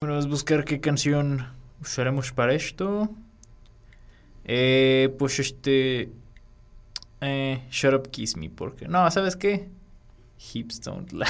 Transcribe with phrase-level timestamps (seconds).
[0.00, 1.44] Bueno, vamos a buscar qué canción
[1.80, 3.10] usaremos para esto.
[4.44, 6.12] Eh, pues este...
[7.20, 8.86] Eh, Shut Up Kiss Me, porque...
[8.86, 9.68] No, ¿sabes qué?
[10.54, 11.26] Hips Don't Lie.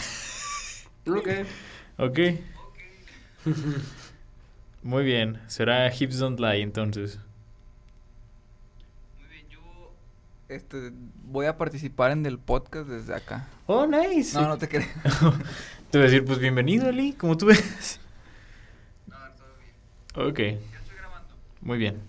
[1.07, 1.29] Ok.
[1.97, 2.19] ok.
[4.83, 7.19] Muy bien, será Hips Don't Lie entonces.
[9.19, 9.95] Muy bien, yo
[10.51, 10.93] este,
[11.25, 13.49] voy a participar en el podcast desde acá.
[13.65, 14.39] Oh, nice.
[14.39, 14.91] No, no te crees.
[15.91, 17.99] Te voy a decir, pues bienvenido, Ali, como tú ves.
[20.21, 21.35] Ok, Ya estoy grabando.
[21.61, 22.03] muy bien.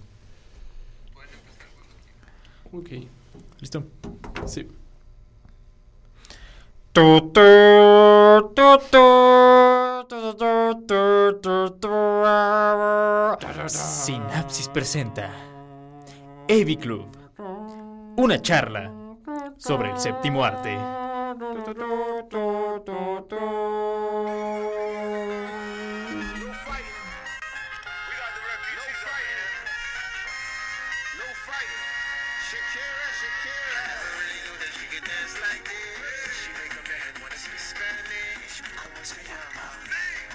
[1.13, 1.95] Pueden empezar cuando
[2.81, 3.05] quieran.
[3.05, 3.09] Ok.
[3.61, 3.83] ¿Listo?
[4.47, 4.67] Sí.
[13.67, 15.29] Sinapsis presenta
[16.49, 17.05] AV Club,
[18.17, 18.91] una charla
[19.57, 20.75] sobre el séptimo arte.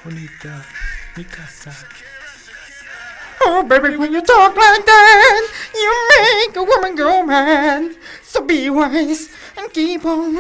[0.05, 0.62] Bonita,
[1.16, 1.72] mi casa.
[3.47, 7.96] Oh, baby, when you talk like that, you make a woman go mad.
[8.22, 10.36] So be wise and keep on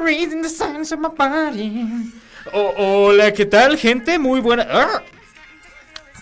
[0.00, 2.12] reading the signs of my body.
[2.52, 4.16] Oh, hola, ¿qué tal, gente?
[4.18, 4.66] Muy buena.
[4.70, 5.02] ¡Ah!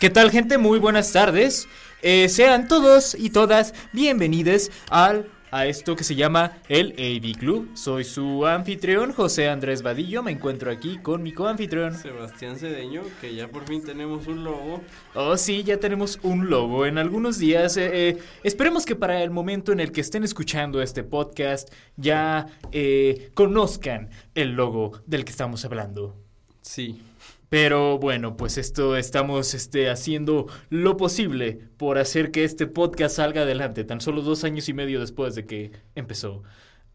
[0.00, 0.56] ¿Qué tal, gente?
[0.56, 1.68] Muy buenas tardes.
[2.00, 7.70] Eh, sean todos y todas bienvenidos al a esto que se llama el AV Club.
[7.74, 10.22] Soy su anfitrión, José Andrés Vadillo.
[10.22, 11.94] Me encuentro aquí con mi coanfitrión.
[11.94, 14.82] Sebastián Cedeño, que ya por fin tenemos un logo.
[15.14, 16.86] Oh, sí, ya tenemos un logo.
[16.86, 20.82] En algunos días, eh, eh, esperemos que para el momento en el que estén escuchando
[20.82, 26.16] este podcast, ya eh, conozcan el logo del que estamos hablando.
[26.60, 27.00] Sí.
[27.48, 33.42] Pero bueno, pues esto estamos este, haciendo lo posible por hacer que este podcast salga
[33.42, 36.42] adelante, tan solo dos años y medio después de que empezó.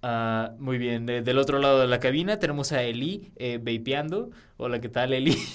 [0.05, 4.31] Ah, muy bien, de- del otro lado de la cabina tenemos a Eli eh, vapeando.
[4.57, 5.37] Hola, ¿qué tal, Eli?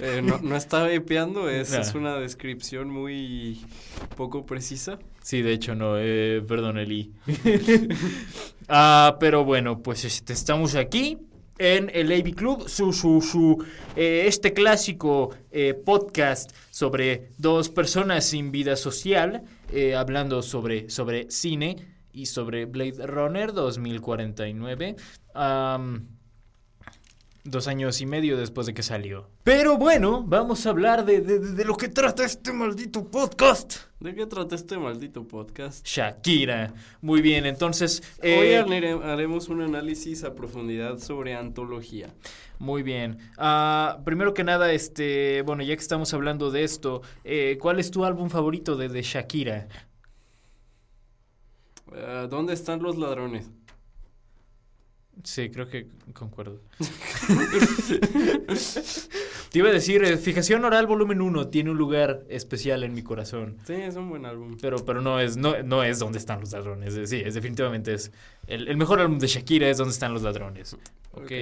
[0.00, 1.80] Eh, no, no está vapeando, es, No.
[1.80, 3.60] es una descripción muy
[4.16, 5.00] poco precisa.
[5.24, 7.12] Sí, de hecho no, eh, perdón, Eli.
[8.70, 11.16] Ah, pero bueno, pues este, estamos aquí
[11.58, 13.64] en el AV Club, su, su, su,
[13.96, 19.42] eh, este clásico eh, podcast sobre dos personas sin vida social,
[19.72, 21.76] eh, hablando sobre, sobre cine
[22.12, 24.96] y sobre Blade Runner 2049.
[25.34, 26.17] Am,
[27.50, 29.30] Dos años y medio después de que salió.
[29.42, 33.76] Pero bueno, vamos a hablar de, de- de- de lo que trata este maldito podcast.
[34.00, 35.84] ¿De qué trata este maldito podcast?
[35.86, 36.74] Shakira.
[37.00, 38.02] Muy bien, entonces.
[38.22, 42.12] Hoy eh, haré- haremos un análisis a profundidad sobre antología.
[42.58, 43.16] muy bien.
[43.38, 47.90] Ah, primero que nada, este, bueno, ya que estamos hablando de esto, eh, ¿cuál es
[47.90, 49.68] tu álbum favorito de, de Shakira?
[51.94, 53.50] Eh, ¿Dónde están los ladrones?
[55.24, 56.60] Sí, creo que concuerdo.
[59.50, 63.02] Te iba a decir, eh, Fijación Oral Volumen 1 tiene un lugar especial en mi
[63.02, 63.56] corazón.
[63.66, 64.56] Sí, es un buen álbum.
[64.60, 66.96] Pero, pero no es, no, no es donde están los ladrones.
[66.96, 68.12] Eh, Sí, es definitivamente es.
[68.46, 70.74] El, el mejor álbum de Shakira es donde están los ladrones.
[71.12, 71.22] Ok.
[71.22, 71.32] Ok.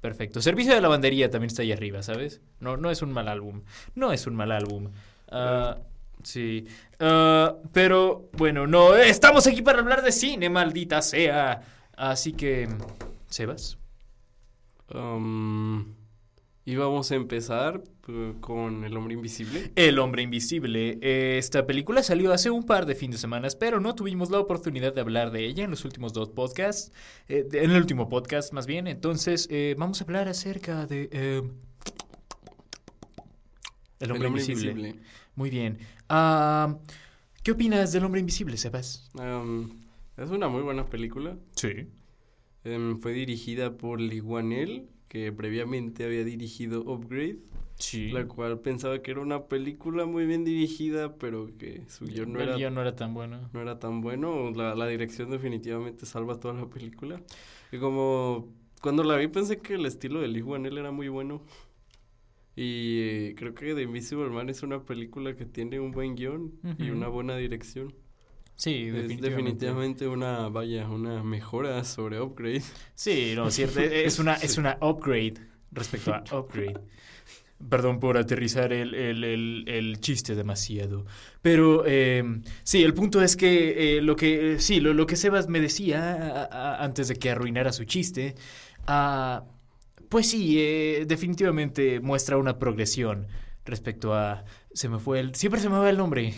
[0.00, 0.40] Perfecto.
[0.40, 2.40] Servicio de lavandería también está ahí arriba, ¿sabes?
[2.60, 3.62] No, no es un mal álbum.
[3.94, 4.90] No es un mal álbum.
[5.30, 5.78] Ah,
[6.22, 6.66] sí.
[7.00, 8.94] Ah, pero, bueno, no.
[8.94, 11.60] Estamos aquí para hablar de cine, maldita sea.
[11.96, 12.68] Así que.
[13.28, 13.78] ¿Sebas?
[14.94, 15.94] Um,
[16.64, 19.72] y vamos a empezar eh, con El Hombre Invisible.
[19.76, 20.98] El hombre invisible.
[21.38, 24.92] Esta película salió hace un par de fines de semana, pero no tuvimos la oportunidad
[24.94, 26.92] de hablar de ella en los últimos dos podcasts.
[27.28, 28.86] eh, en el último podcast, más bien.
[28.86, 31.08] Entonces, eh, vamos a hablar acerca de.
[31.12, 31.42] eh,
[34.00, 34.96] el hombre, invisible.
[35.34, 35.78] Muy bien.
[37.42, 39.08] ¿Qué opinas del hombre invisible, Sebas?
[39.14, 39.85] Um,
[40.16, 41.36] es una muy buena película.
[41.54, 41.88] Sí.
[42.64, 47.38] Em, fue dirigida por Lee Wanell, que previamente había dirigido Upgrade,
[47.78, 48.08] Sí.
[48.10, 52.40] la cual pensaba que era una película muy bien dirigida, pero que su guion no
[52.40, 53.50] era, no era tan bueno.
[53.52, 54.50] no era tan bueno.
[54.52, 57.20] La, la dirección definitivamente salva toda la película.
[57.70, 58.48] Y como
[58.80, 61.42] cuando la vi pensé que el estilo de Lee Wanell era muy bueno.
[62.56, 66.52] Y eh, creo que The Invisible Man es una película que tiene un buen guion
[66.78, 67.92] y una buena dirección.
[68.56, 69.28] Sí, Es definitivamente.
[69.30, 72.62] definitivamente una, vaya, una mejora sobre Upgrade.
[72.94, 73.80] Sí, no, cierto.
[73.80, 75.34] Es una, es una upgrade
[75.72, 76.80] respecto a upgrade.
[77.70, 81.06] Perdón por aterrizar el, el- el- el chiste demasiado.
[81.42, 82.22] Pero eh,
[82.64, 85.60] sí, el punto es que eh, lo que eh, sí, lo, lo que Sebas me
[85.60, 86.44] decía a-
[86.76, 88.34] a- antes de que arruinara su chiste.
[88.86, 89.44] ah,
[90.10, 93.26] Pues sí, eh, definitivamente muestra una progresión
[93.64, 94.44] respecto a...
[94.72, 95.34] Se me fue el...
[95.34, 96.34] Siempre se me va el nombre.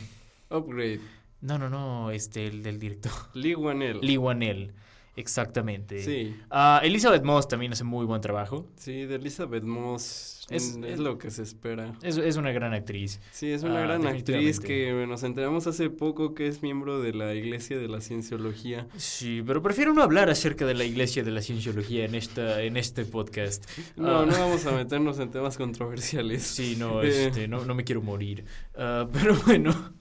[0.50, 1.00] Upgrade.
[1.40, 3.12] No, no, no, este, el del director.
[3.34, 4.00] Lee Wanell.
[4.00, 4.72] Lee Wanell,
[5.18, 6.02] exactamente.
[6.02, 6.34] Sí.
[6.50, 8.66] Ah, Elizabeth Moss también hace muy buen trabajo.
[8.76, 11.94] Sí, de Elizabeth Moss Es- es, es- lo que se espera.
[12.02, 13.20] Es, es una gran actriz.
[13.32, 17.12] Sí, es una Ah, gran actriz que nos enteramos hace poco que es miembro de
[17.12, 18.86] la Iglesia de la Cienciología.
[18.96, 22.76] Sí, pero prefiero no hablar acerca de la iglesia de la cienciología en, esta, en
[22.76, 23.68] este podcast.
[23.96, 26.42] No, Ah, no vamos a meternos en temas controversiales.
[26.44, 27.26] Sí, no, Eh.
[27.26, 28.44] este, no, no me quiero morir.
[28.74, 29.92] Pero bueno.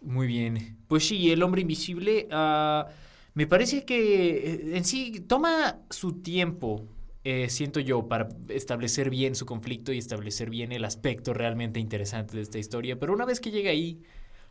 [0.02, 0.78] Muy bien.
[0.90, 2.28] Pues sí, el hombre invisible.
[2.32, 2.88] ah,
[3.36, 6.84] me parece que eh, en sí toma su tiempo,
[7.24, 12.36] eh, siento yo, para establecer bien su conflicto y establecer bien el aspecto realmente interesante
[12.36, 13.00] de esta historia.
[13.00, 14.02] Pero una vez que llega ahí,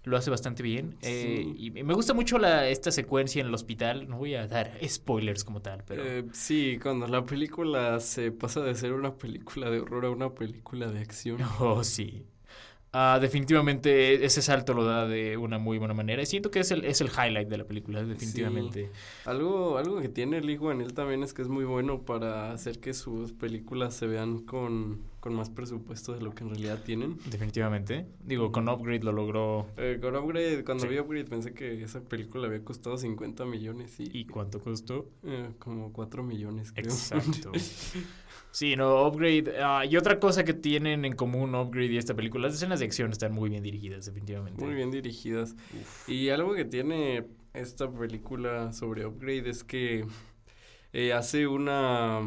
[0.04, 0.94] lo hace bastante bien.
[1.02, 1.54] Eh, Sí.
[1.58, 4.08] y me gusta mucho la, esta secuencia en el hospital.
[4.08, 6.04] No voy a dar spoilers como tal, pero...
[6.06, 10.32] Eh, sí, cuando la película se pasa de ser una película de horror a una
[10.34, 11.38] película de acción.
[11.58, 12.24] Oh, sí.
[12.92, 16.22] Ah, definitivamente ese salto lo da de una muy buena manera.
[16.22, 18.90] Y siento que es el, es el highlight de la película, definitivamente.
[19.26, 22.94] Algo, algo que tiene Lee Wanell también es que es muy bueno para hacer que
[22.94, 27.18] sus películas se vean con, con más presupuesto de lo que en realidad tienen.
[27.30, 28.06] Definitivamente.
[28.24, 29.66] Digo, con Upgrade lo logró.
[29.76, 30.88] Eh, con Upgrade, cuando Sí.
[30.90, 35.10] vi Upgrade pensé que esa película había costado 50 millones y, ¿Y cuánto costó?
[35.24, 36.86] eh, como 4 millones, creo.
[36.86, 37.52] Exacto.
[38.50, 39.62] Sí, no, Upgrade.
[39.62, 42.86] ah, y otra cosa que tienen en común Upgrade y esta película, las escenas de
[42.86, 44.64] acción están muy bien dirigidas, definitivamente.
[44.64, 45.54] Muy bien dirigidas.
[46.06, 50.06] Y algo que tiene esta película sobre Upgrade es que
[50.92, 52.20] eh, hace una...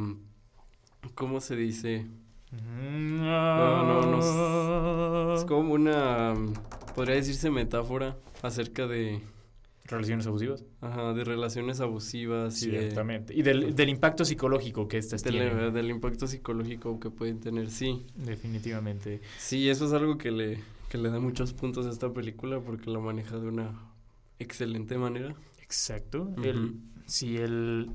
[1.16, 2.06] ¿Cómo se dice?
[2.52, 6.36] No, no, Es como una...
[6.96, 9.22] Podría decirse metáfora acerca de...
[9.92, 10.64] Relaciones abusivas.
[10.80, 13.34] Ajá, de relaciones abusivas y de, Ciertamente.
[13.34, 15.74] Y del, del impacto psicológico que estas del, tienen.
[15.74, 18.06] del impacto psicológico que pueden tener, sí.
[18.16, 19.22] Definitivamente.
[19.38, 20.60] Sí, eso es algo que le,
[20.90, 23.80] que le da muchos puntos a esta película porque la maneja de una
[24.40, 25.36] excelente manera.
[25.62, 26.34] Exacto.
[26.44, 27.90] El, sí, el...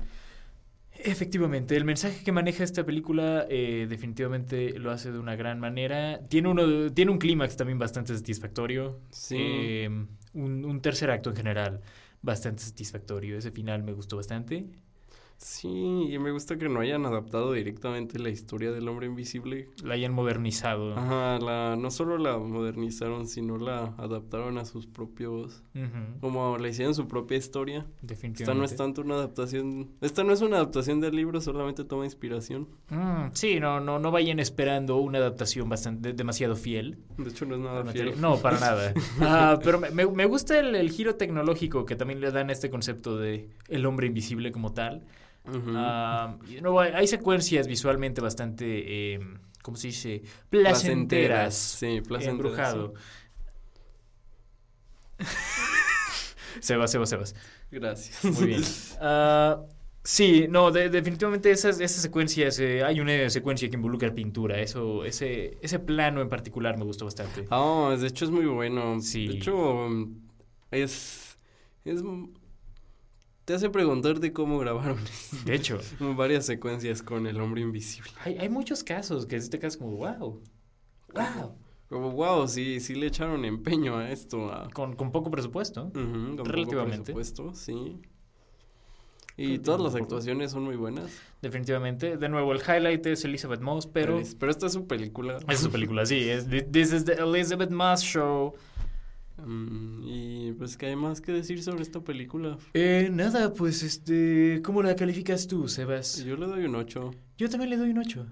[1.03, 6.19] Efectivamente, el mensaje que maneja esta película eh, definitivamente lo hace de una gran manera.
[6.27, 8.99] Tiene, uno, tiene un clímax también bastante satisfactorio.
[9.11, 9.35] Sí.
[9.39, 9.89] Eh,
[10.33, 11.81] un, un tercer acto en general
[12.21, 13.37] bastante satisfactorio.
[13.37, 14.67] Ese final me gustó bastante.
[15.37, 15.67] Sí,
[16.11, 19.69] y me gusta que no hayan adaptado directamente la historia del hombre invisible.
[19.83, 20.97] La hayan modernizado.
[20.97, 25.63] Ajá, la, no solo la modernizaron, sino la adaptaron a sus propios,
[26.21, 27.85] como le hicieron su propia historia.
[28.01, 28.43] Definitivamente.
[28.43, 32.05] Esta no es tanto una adaptación, esta no es una adaptación del libro, solamente toma
[32.05, 32.67] inspiración.
[32.89, 36.97] Mm, sí, no, no, no vayan esperando una adaptación bastante demasiado fiel.
[37.17, 38.19] De hecho, no es nada fiel.
[38.19, 38.93] No, para nada.
[39.21, 42.53] Ah, pero me, me- me gusta el, el giro tecnológico que también le dan a
[42.53, 45.03] este concepto de el hombre invisible como tal.
[45.47, 49.19] No, hay, hay secuencias visualmente bastante, eh,
[49.61, 50.21] ¿cómo se dice?
[50.49, 51.55] Placenteras.
[51.55, 52.27] Sí, placenteras.
[52.73, 52.93] Embrujado.
[56.59, 57.35] Sebas, Sebas, Sebas.
[57.71, 58.23] Gracias.
[58.23, 58.61] Muy bien.
[58.99, 59.61] Ah,
[60.03, 65.03] sí, no, de- definitivamente esas, esas secuencias, eh, hay una secuencia que involucra pintura, eso,
[65.05, 67.45] ese, ese plano en particular me gustó bastante.
[67.51, 68.99] Ah, de hecho es muy bueno.
[69.01, 69.27] Sí.
[69.27, 69.87] De hecho,
[70.71, 71.37] es,
[71.85, 72.01] es...
[73.47, 74.97] Te hace preguntarte cómo grabaron
[75.45, 75.79] De hecho,
[76.17, 78.11] varias secuencias con el hombre invisible.
[78.25, 80.41] hay, hay muchos casos que este caso como, wow,
[81.13, 81.55] wow,
[81.87, 84.51] Como, wow, sí, sí le echaron empeño a esto.
[84.51, 85.85] a- con, con poco presupuesto.
[85.85, 87.13] Ujú, con poco Relativamente.
[87.13, 88.01] presupuesto, sí.
[89.37, 90.03] Y todas las poco.
[90.03, 91.09] actuaciones son muy buenas.
[91.41, 92.17] Definitivamente.
[92.17, 94.19] De nuevo, el highlight es Elizabeth Moss, pero...
[94.39, 95.37] pero esta es su película.
[95.47, 96.27] Es su película, sí.
[96.27, 98.55] Es, This is the Elizabeth Moss Show.
[99.45, 102.57] Mm, y pues que hay más que decir sobre esta película.
[102.73, 104.61] Eh, nada, pues, este...
[104.63, 106.23] ¿Cómo la calificas tú, Sebas?
[106.25, 107.11] Yo le doy un 8.
[107.37, 108.25] Yo también le doy un 8.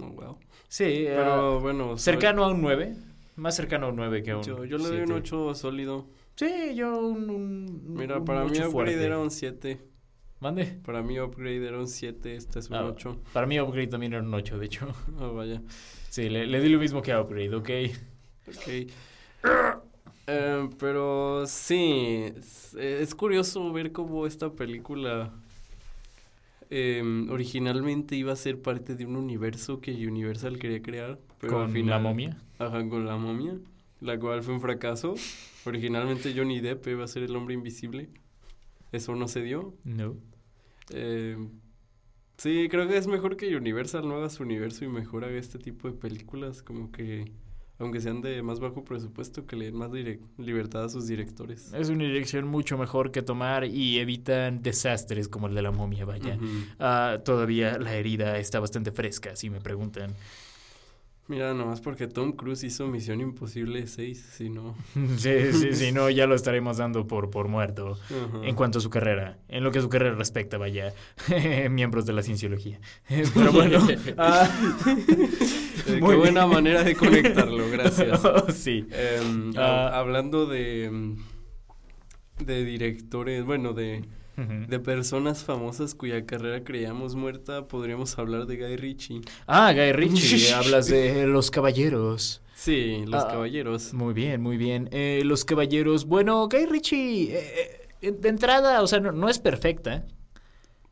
[0.00, 0.38] Oh, wow.
[0.68, 1.98] Sí, Pero ah, bueno.
[1.98, 2.94] soy- cercano a un 9.
[3.36, 5.12] Más cercano a un 9 que a un Yo, yo le doy un siete.
[5.14, 6.08] 8 sólido.
[6.36, 7.28] Sí, yo un...
[7.30, 9.04] un- Mira, un para mí Upgrade fuerte.
[9.04, 9.80] era un 7.
[10.40, 10.64] Mande.
[10.84, 13.20] Para mí Upgrade era un 7, este es un Ah, 8.
[13.32, 14.88] Para mí Upgrade también era un 8, de hecho.
[15.18, 15.62] Oh, vaya.
[16.10, 17.70] Sí, le, le di lo mismo que a Upgrade, ¿ok?
[18.48, 18.90] Ok.
[20.26, 25.32] Eh, pero sí, es, es curioso ver cómo esta película
[26.70, 31.18] em, originalmente iba a ser parte de un universo que Universal quería crear.
[31.38, 32.38] Pero al Con final, la momia.
[32.58, 33.58] Ajá, con la momia,
[34.00, 35.14] la cual fue un fracaso.
[35.64, 38.08] Originalmente Johnny Depp iba a ser el hombre invisible.
[38.92, 39.74] Eso no se dio.
[39.84, 40.16] No.
[40.90, 41.36] Eh,
[42.36, 45.58] sí, creo que es mejor que Universal no haga su universo y mejor haga este
[45.58, 46.62] tipo de películas.
[46.62, 47.32] Como que
[47.82, 49.90] aunque sean de más bajo presupuesto, que le den más
[50.38, 51.72] libertad a sus directores.
[51.74, 56.04] Es una dirección mucho mejor que tomar y evitan desastres como el de la momia,
[56.04, 56.38] vaya.
[56.78, 60.14] Ah, todavía la herida está bastante fresca, si me preguntan.
[61.28, 64.74] Mira, nomás porque Tom Cruise hizo Misión Imposible 6, si no.
[65.16, 67.96] Sí, sí, sí, no, ya lo estaremos dando por, por muerto.
[68.42, 70.92] En cuanto a su carrera, en lo que a su carrera respecta, vaya,
[71.70, 72.80] miembros de la cienciología.
[73.34, 73.86] Pero bueno,
[74.18, 74.48] ah,
[75.86, 78.20] Eh, qué buena manera de conectarlo, gracias.
[78.54, 78.86] sí.
[78.90, 79.98] Em, Ah.
[79.98, 81.16] hablando de, em,
[82.44, 84.04] de directores, bueno, de,
[84.36, 89.20] De personas famosas cuya carrera creíamos muerta, podríamos hablar de Guy Ritchie.
[89.46, 92.40] Ah, Guy Ritchie, hablas de Los Caballeros.
[92.54, 93.28] Sí, Los Ah.
[93.30, 93.92] Caballeros.
[93.92, 94.88] Muy bien, muy bien.
[94.92, 99.38] Eh, los Caballeros, bueno, Guy Ritchie, eh, eh, de entrada, o sea, no, no es
[99.38, 100.04] perfecta.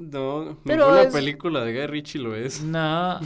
[0.01, 2.63] No, Pero ninguna es- película de Guy Ritchie lo es.
[2.63, 2.79] No,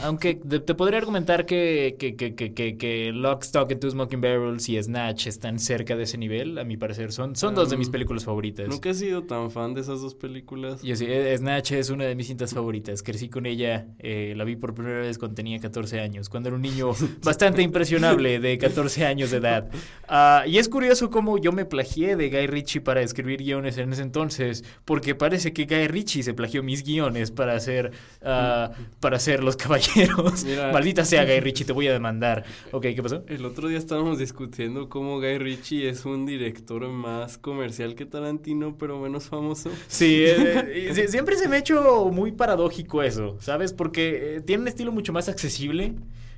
[0.03, 4.21] aunque te, podría argumentar que, que, que, que, que, que Lock, Stock and Two Smoking
[4.21, 7.11] Barrels y Snatch están cerca de ese nivel, a mi parecer.
[7.11, 8.67] Son, son dos de mis Um, películas favoritas.
[8.67, 10.81] Nunca he sido tan fan de esas dos películas.
[10.81, 13.03] Yo sí, eh, Snatch es una de mis cintas favoritas.
[13.03, 16.55] Crecí con ella, eh, la vi por primera vez cuando tenía 14 años, cuando era
[16.55, 16.91] un niño
[17.23, 19.69] bastante impresionable de 14 años de edad.
[20.07, 23.93] Ah, y es curioso cómo yo me plagié de Guy Ritchie para escribir guiones en
[23.93, 27.91] ese entonces, porque parece que Guy Ritchie se plagió mis guiones para hacer,
[28.23, 30.43] ah, para hacer Los Caballeros.
[30.43, 30.71] Mira.
[30.73, 32.43] Maldita sea Guy Ritchie, te voy a demandar.
[32.71, 33.23] Ok, ¿qué pasó?
[33.27, 38.77] El otro día estábamos discutiendo cómo Guy Ritchie es un director más comercial que Tarantino,
[38.77, 39.69] pero menos famoso.
[39.87, 43.71] Sí, eh, sie- siempre se me ha hecho muy paradójico eso, ¿sabes?
[43.73, 45.93] Porque eh, tiene un estilo mucho más accesible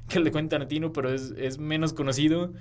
[0.10, 2.54] que el de Quentin Tarantino, pero es, es menos conocido.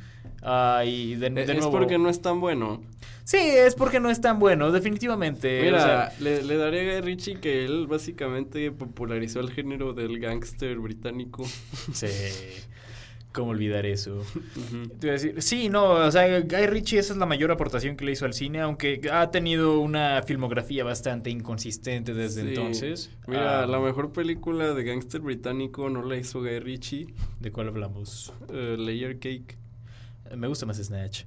[0.48, 1.72] Ah, y de, de Eh, es nuevo...
[1.72, 2.82] porque no es tan bueno.
[3.24, 5.60] Sí, es porque no es tan bueno, definitivamente.
[5.62, 9.92] Mira, o sea, le, le daría a Guy Ritchie que él básicamente popularizó el género
[9.92, 11.44] del gángster británico.
[11.92, 12.06] sí.
[13.32, 14.22] ¿Cómo olvidar eso?
[15.02, 18.12] A decir, sí, no, o sea, Guy Ritchie esa es la mayor aportación que le
[18.12, 22.48] hizo al cine, aunque ha tenido una filmografía bastante inconsistente desde Sí.
[22.48, 23.10] entonces.
[23.26, 27.08] Mira, Ah, la mejor película de gángster británico no la hizo Guy Ritchie,
[27.40, 28.32] ¿De cuál hablamos?
[28.54, 29.58] eh, Layer Cake.
[30.34, 31.24] Me gusta más Snatch.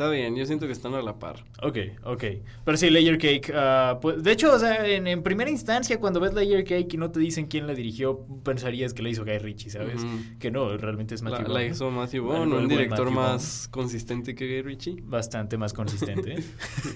[0.00, 1.44] Está bien, yo siento que están a la par.
[1.62, 2.24] Ok, ok.
[2.64, 3.52] Pero sí, Layer Cake.
[3.54, 6.96] ah, pues, de hecho, o sea, en, en primera instancia, cuando ves Layer Cake y
[6.96, 10.00] no te dicen quién la dirigió, pensarías que la hizo Guy Ritchie, ¿sabes?
[10.38, 13.68] Que no, realmente es La, Matthew la hizo Matthew Bueno, Vaughn, el un director más
[13.70, 15.02] consistente que Guy Ritchie.
[15.02, 16.36] Bastante más consistente.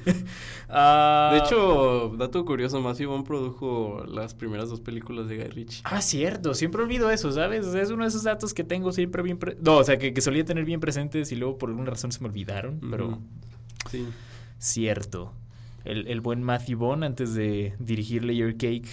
[0.76, 5.82] Ah, De hecho, dato curioso, Matthew Vaughn produjo las primeras dos películas de Guy Ritchie.
[5.84, 7.66] Ah, cierto, siempre olvido eso, ¿sabes?
[7.66, 9.37] O sea, es uno de esos datos que tengo siempre bien...
[9.38, 12.11] pre- No, o sea, que, que solía tener bien presentes y luego por alguna razón
[12.11, 13.18] se me olvidaron, pero.
[13.90, 14.06] Sí.
[14.58, 15.32] cierto.
[15.84, 18.88] El, el buen Matthew Vaughn, antes de dirigir Layer Cake,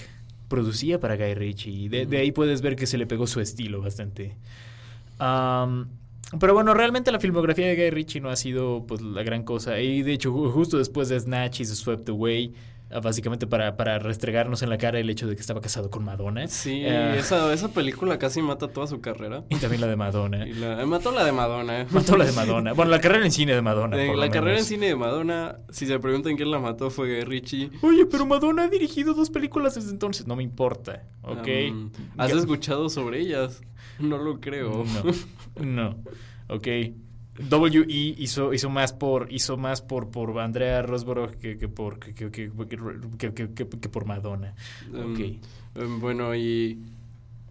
[0.50, 1.72] producía para Guy Ritchie.
[1.72, 4.36] Y de, de ahí puedes ver que se le pegó su estilo bastante.
[6.39, 9.79] Pero bueno, realmente la filmografía de Guy Ritchie no ha sido pues la gran cosa.
[9.81, 12.53] Y de hecho, ju- justo después de Snatch y Swept Away,
[13.00, 16.48] básicamente para, para restregarnos en la cara el hecho de que estaba casado con Madonna.
[16.48, 19.43] Sí, Eh, esa, esa película casi mata toda su carrera.
[19.50, 20.48] Y también la de Madonna.
[20.48, 21.86] Y la, eh, mató la de Madonna.
[21.91, 22.74] Mató la de Madonna.
[22.74, 23.95] Bueno, la carrera en cine de Madonna.
[23.95, 27.07] De por la carrera en cine de Madonna, si se preguntan quién la mató, fue
[27.15, 27.71] Guy Ritchie.
[27.81, 30.27] Oye, pero Madonna ha dirigido dos películas desde entonces.
[30.27, 31.48] No me importa, ¿ok?
[31.71, 33.62] Um, ¿Has escuchado sobre ellas?
[34.00, 34.83] No lo creo.
[35.57, 35.95] No, no,
[36.48, 36.67] ok.
[37.38, 38.16] W.E.
[38.18, 43.90] hizo, hizo más por hizo más por, por Andrea Rosborough que, que por que, que,
[43.90, 44.54] por Madonna.
[44.94, 45.20] Um, Ok.
[45.82, 46.80] um, bueno, y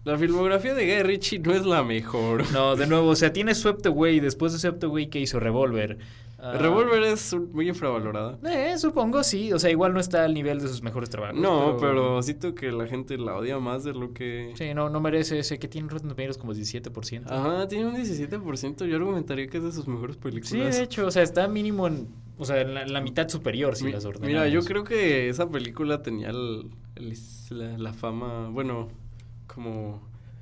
[0.05, 2.51] la filmografía de Guy Ritchie no es la mejor.
[2.53, 4.21] No, de nuevo, o sea, tiene Swept Away.
[4.21, 5.99] Después de Swept Away, que hizo Revolver?
[6.43, 8.39] Ah, Revolver es muy infravalorada.
[8.49, 9.53] Eh, supongo sí.
[9.53, 11.39] O sea, igual no está al nivel de sus mejores trabajos.
[11.39, 14.53] No, pero siento que la gente la odia más de lo que...
[14.57, 17.25] Sí, no, no merece ese que tiene Rotten Tomatoes como 17%.
[17.31, 18.87] Ajá, tiene un 17%.
[18.87, 20.49] Yo argumentaría que es de sus mejores películas.
[20.49, 23.85] Sí, de hecho, o sea, está mínimo en, o sea, en la, mitad superior si
[23.85, 24.29] Mi- las ordenamos.
[24.29, 27.19] Mira, yo creo que esa película tenía el- el-
[27.51, 28.89] la, la fama, bueno,
[29.47, 30.01] como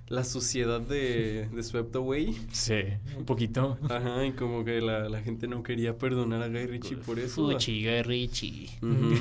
[0.09, 2.37] la suciedad de, de Swept Away.
[2.53, 2.81] Sí,
[3.17, 3.79] un poquito.
[3.89, 7.51] Ajá, y como que la, la gente no quería perdonar a Guy Ritchie por eso.
[7.51, 8.71] Fuchi, Guy Ritchie.
[8.83, 9.15] Ujú.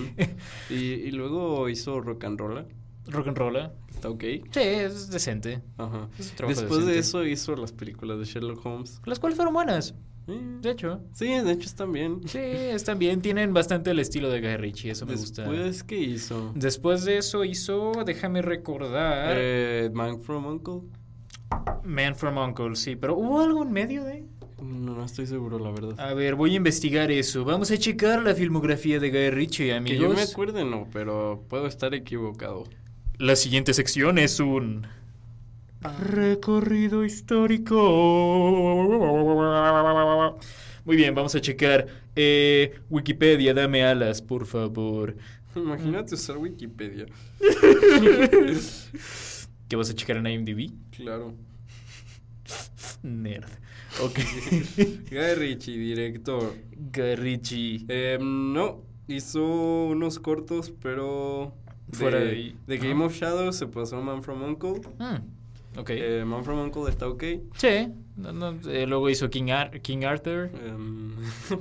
[0.70, 2.66] y, y luego hizo Rock and Roll,
[3.08, 3.58] Rock and Roll.
[3.90, 4.24] está ok.
[4.52, 5.62] Sí, es decente.
[5.78, 6.10] Ajá.
[6.20, 9.02] Es Después de eso hizo las películas de Sherlock Holmes.
[9.06, 9.94] Las cuales fueron buenas,
[10.28, 11.02] de hecho.
[11.14, 12.22] Sí, de hecho están bien.
[12.26, 13.22] Sí, están bien.
[13.22, 15.44] Tienen bastante el estilo de Guy Ritchie, eso me gusta.
[15.44, 16.52] Después, ¿qué hizo?
[16.56, 20.82] Después de eso hizo, déjame recordar, Eh, Man from Uncle.
[21.84, 22.96] Man from Uncle, sí.
[22.96, 24.26] Pero ¿hubo algo en medio de...?
[24.62, 26.00] No, no estoy seguro, la verdad.
[26.00, 27.46] A ver, voy a investigar eso.
[27.46, 30.32] Vamos a checar la filmografía de Guy Ritchie, que yo me amigos.
[30.32, 32.64] acuerde, no, pero puedo estar equivocado.
[33.20, 34.88] La siguiente sección es un
[35.82, 37.76] Recorrido histórico.
[40.86, 41.88] Muy bien, vamos a checar.
[42.16, 45.16] Eh, Wikipedia, dame alas, por favor.
[45.56, 47.06] Imagínate usar Wikipedia.
[49.68, 50.72] ¿Qué vas a checar en IMDb?
[50.92, 51.34] Claro.
[53.04, 53.50] Nerd.
[54.02, 54.20] Ok.
[55.10, 56.54] Guy Ritchie, director.
[56.94, 57.86] Guy Ritchie.
[57.88, 59.44] Em, no, hizo
[59.88, 61.54] unos cortos, pero...
[61.92, 62.56] Fuera de, de ahí.
[62.68, 64.82] de Game of Shadows se pasó a Man from Uncle.
[65.00, 65.22] Mm,
[65.78, 65.90] ok.
[65.92, 67.24] Eh, Man from Uncle está ok.
[67.56, 67.88] sí.
[68.16, 70.50] no, no, eh, luego hizo King, Ar- King Arthur.
[70.66, 71.14] Em,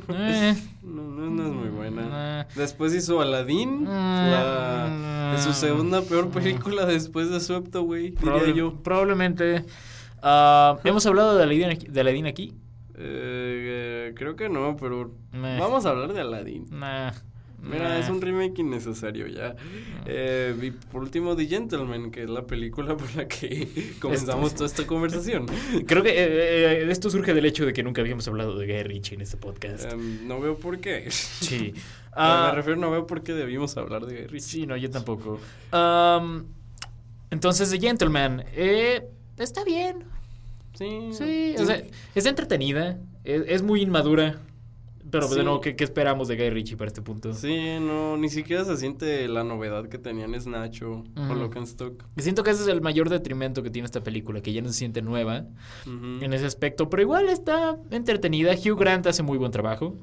[0.08, 2.02] Eh, no, es muy buena.
[2.02, 2.44] nah.
[2.54, 8.54] Después hizo Aladdin, la, es su segunda peor película después de Suepto, güey, diría Probable-
[8.54, 8.74] yo.
[8.82, 9.64] Probablemente.
[10.22, 11.86] Ah, Hemos hablado de Aladdin aquí.
[11.88, 12.52] De Aladdin aquí?
[12.98, 16.66] Eh, eh, creo que no, pero vamos a hablar de Aladdin.
[16.70, 17.12] Nah.
[17.62, 17.98] Mira, Nah.
[17.98, 19.56] es un remake innecesario ya.
[20.04, 23.66] Eh, y por último, The Gentleman, que es la película por la que
[24.00, 25.46] comenzamos toda esta conversación.
[25.86, 28.82] Creo que eh, eh, esto surge del hecho de que nunca habíamos hablado de Guy
[28.84, 29.92] Ritchie en este podcast.
[29.92, 31.10] Em, no veo por qué.
[31.10, 31.74] sí.
[32.18, 34.40] Ah, Ah, me refiero, no veo por qué debimos hablar de Guy Ritchie.
[34.40, 35.38] sí, no, yo tampoco.
[35.70, 36.46] Am,
[37.30, 38.42] entonces, The Gentleman.
[38.54, 40.04] Eh, está bien.
[40.78, 41.82] Sí, Sí, o sea,
[42.14, 42.98] es entretenida.
[43.24, 44.40] Es, es muy inmadura.
[45.18, 45.44] Pero, pues, de Sí.
[45.44, 47.32] nuevo, ¿qué, qué esperamos de Guy Ritchie para este punto?
[47.34, 51.34] Sí, no, ni siquiera se siente la novedad que tenían Snatch o, o Ujú.
[51.34, 52.04] Lock and Stock.
[52.16, 54.68] Y Siento que ese es el mayor detrimento que tiene esta película, que ya no
[54.68, 55.44] se siente nueva
[55.86, 58.52] en ese aspecto, pero igual está entretenida.
[58.54, 59.96] Hugh Grant hace muy buen trabajo.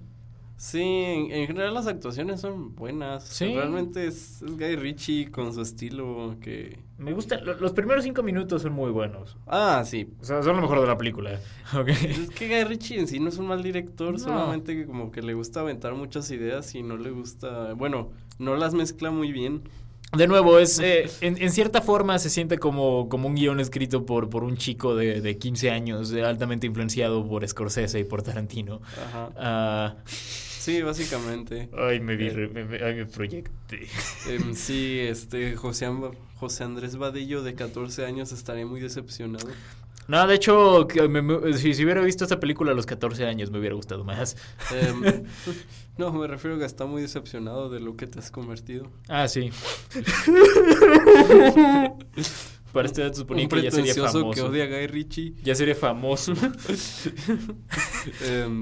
[0.56, 3.26] Sí, en, en general las actuaciones son buenas.
[3.26, 3.54] Sí.
[3.54, 6.80] Realmente es, es Guy Ritchie con su estilo que...
[6.98, 9.36] Me gusta, lo- los primeros cinco minutos son muy buenos.
[9.48, 10.08] Ah, sí.
[10.22, 11.40] O sea, son lo mejor de la película.
[11.78, 11.90] Ok.
[11.90, 14.20] Es que Guy Ritchie en sí no es un mal director, No.
[14.20, 17.74] solamente que como que le gusta aventar muchas ideas y no le gusta...
[17.74, 19.64] Bueno, no las mezcla muy bien.
[20.16, 24.06] De nuevo, es eh, en, en cierta forma se siente como, como un guion escrito
[24.06, 28.82] por, por un chico de, de 15 años, altamente influenciado por Scorsese y por Tarantino.
[29.08, 29.30] Ajá.
[29.38, 31.68] Ah, Sí, básicamente.
[31.78, 32.50] ay, me vi, Eh.
[32.54, 33.88] me, me- ay, me proyecté.
[34.30, 35.90] Em, sí, este, José,
[36.36, 39.48] José Andrés Vadillo de 14 años estaría muy decepcionado.
[40.08, 43.26] No, de hecho, que me- me- si, si hubiera visto esta película a los 14
[43.26, 44.38] años me hubiera gustado más.
[44.72, 45.24] Em,
[45.98, 48.90] no, me refiero a que está muy decepcionado de lo que te has convertido.
[49.08, 49.52] Ah, sí.
[52.72, 54.32] Para esta edad suponía que ya sería famoso.
[54.32, 55.36] que odia a Guy Ritchie.
[55.44, 56.34] Ya sería famoso.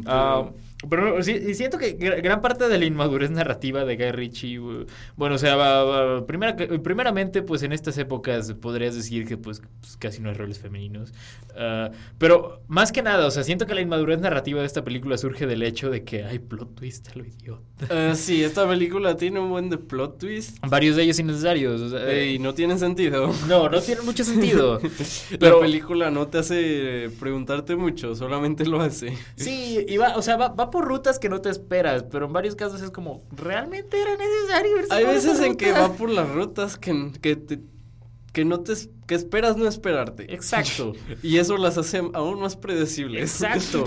[0.05, 3.95] Ah, pero- pero sí, y siento que gra- gran parte de la inmadurez narrativa de
[3.95, 4.59] Guy Ritchie,
[5.15, 9.61] bueno, o sea, va- va- primera- primeramente, pues en estas épocas podrías decir que pues,
[9.79, 11.13] pues, casi no hay roles femeninos.
[11.55, 15.17] Ah, pero más que nada, o sea, siento que la inmadurez narrativa de esta película
[15.17, 17.61] surge del hecho de que hay plot twist a lo idiota.
[17.89, 21.81] Eh, sí, esta película tiene un buen de plot twist Varios de ellos innecesarios.
[21.81, 23.31] o sea, eh, y no tiene sentido.
[23.47, 24.79] no, no tiene mucho sentido.
[25.39, 29.13] La película no te hace preguntarte mucho, solamente lo hace.
[29.35, 32.33] Sí, y va, o sea, va, va por rutas que no te esperas, pero en
[32.33, 34.77] varios casos es como, ¿realmente era necesario?
[34.79, 37.59] irse Hay por veces esa en que va por las rutas que, que, te-
[38.33, 38.73] que no te
[39.05, 40.33] que esperas no esperarte.
[40.33, 40.93] Exacto.
[41.21, 43.21] Y eso las hace aún más predecibles.
[43.43, 43.83] Exacto.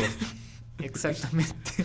[0.79, 1.85] Exactamente.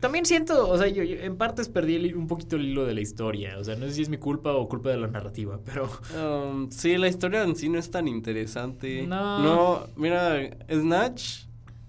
[0.00, 2.94] También siento, o sea, yo, yo en partes perdí el- un poquito el hilo de
[2.94, 3.58] la historia.
[3.58, 5.90] O sea, no sé si es mi culpa o culpa de la narrativa, pero.
[6.18, 9.06] Um, sí, la historia en sí no es tan interesante.
[9.06, 9.38] No.
[9.40, 10.38] No, mira,
[10.72, 11.40] Snatch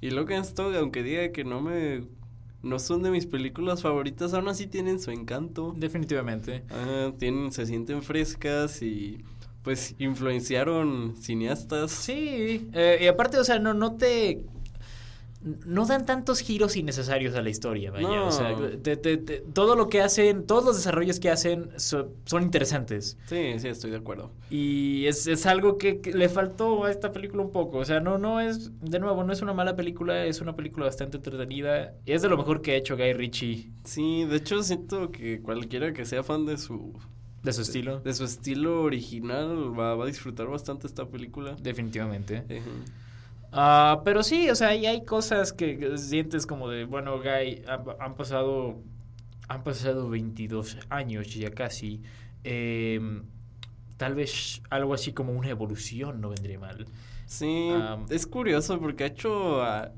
[0.02, 2.04] y Lock and Stock, aunque diga que no me...
[2.63, 5.74] No son de mis películas favoritas, aún así tienen su encanto.
[5.76, 6.63] Definitivamente.
[6.69, 9.24] Ah, tienen, se sienten frescas y
[9.63, 11.91] pues influenciaron cineastas.
[11.91, 12.69] Sí.
[12.74, 14.41] eh, y aparte, o sea, no, no te.
[15.44, 18.08] No dan tantos giros innecesarios a la historia, vaya.
[18.08, 18.28] No.
[18.28, 22.14] O sea, te- te- te- todo lo que hacen, todos los desarrollos que hacen so-
[22.26, 23.18] son interesantes.
[23.26, 24.32] Sí, sí, estoy de acuerdo.
[24.52, 27.80] Y es, es algo que, que le faltó a esta película un poco.
[27.80, 30.86] O sea, no, no es, de nuevo, no es una mala película, es una película
[30.86, 31.94] bastante entretenida.
[32.06, 35.42] Y es de lo mejor que ha hecho Guy Ritchie Sí, de hecho siento que
[35.42, 36.94] cualquiera que sea fan de su
[37.42, 38.00] de su estilo.
[38.02, 41.56] de su estilo original va, va a disfrutar bastante esta película.
[41.60, 42.44] Definitivamente.
[43.52, 47.84] Ah, pero sí, o sea, hay, hay cosas que, sientes como de, bueno, Guy, han,
[48.00, 48.82] han pasado,
[49.48, 52.02] han pasado 22 años ya casi.
[52.44, 53.24] Em,
[53.98, 56.88] tal vez algo así como una evolución no vendría mal.
[57.26, 57.70] Sí,
[58.10, 59.92] es curioso porque ha hecho ha,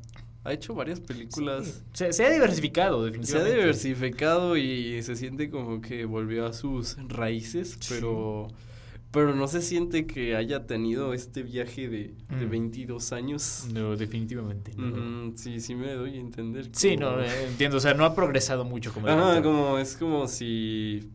[0.43, 1.83] ha hecho varias películas.
[1.93, 3.55] Se, se ha diversificado, Se ha definitivamente.
[3.55, 8.49] diversificado y se siente como que volvió a sus raíces, pero
[9.13, 12.49] pero no se siente que haya tenido este viaje de, de Mm.
[12.49, 13.67] 22 años.
[13.71, 15.31] No, definitivamente no.
[15.37, 16.67] Sí, sí me doy a entender.
[16.73, 17.77] Sí, no, eh, entiendo.
[17.77, 21.09] O sea, no ha progresado mucho como Ajá, como es como si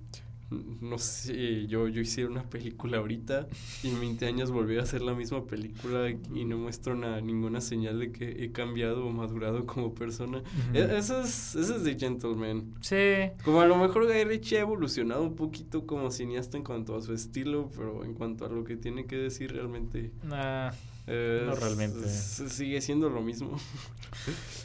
[0.50, 3.46] no sé, yo, yo hiciera una película ahorita
[3.82, 7.61] y en 20 años volviera a hacer la misma película y no muestro na- ninguna
[7.61, 10.42] señal de que he cambiado o madurado como persona.
[10.72, 12.74] E- Eso es, eso es de Gentleman.
[12.80, 12.96] Sí.
[13.44, 17.02] Como a lo mejor Guy Ritchie ha evolucionado un poquito como cineasta en cuanto a
[17.02, 20.12] su estilo, pero en cuanto a lo que tiene que decir realmente...
[20.24, 20.70] Nah,
[21.09, 22.09] eh, No realmente.
[22.09, 23.57] sigue siendo lo mismo.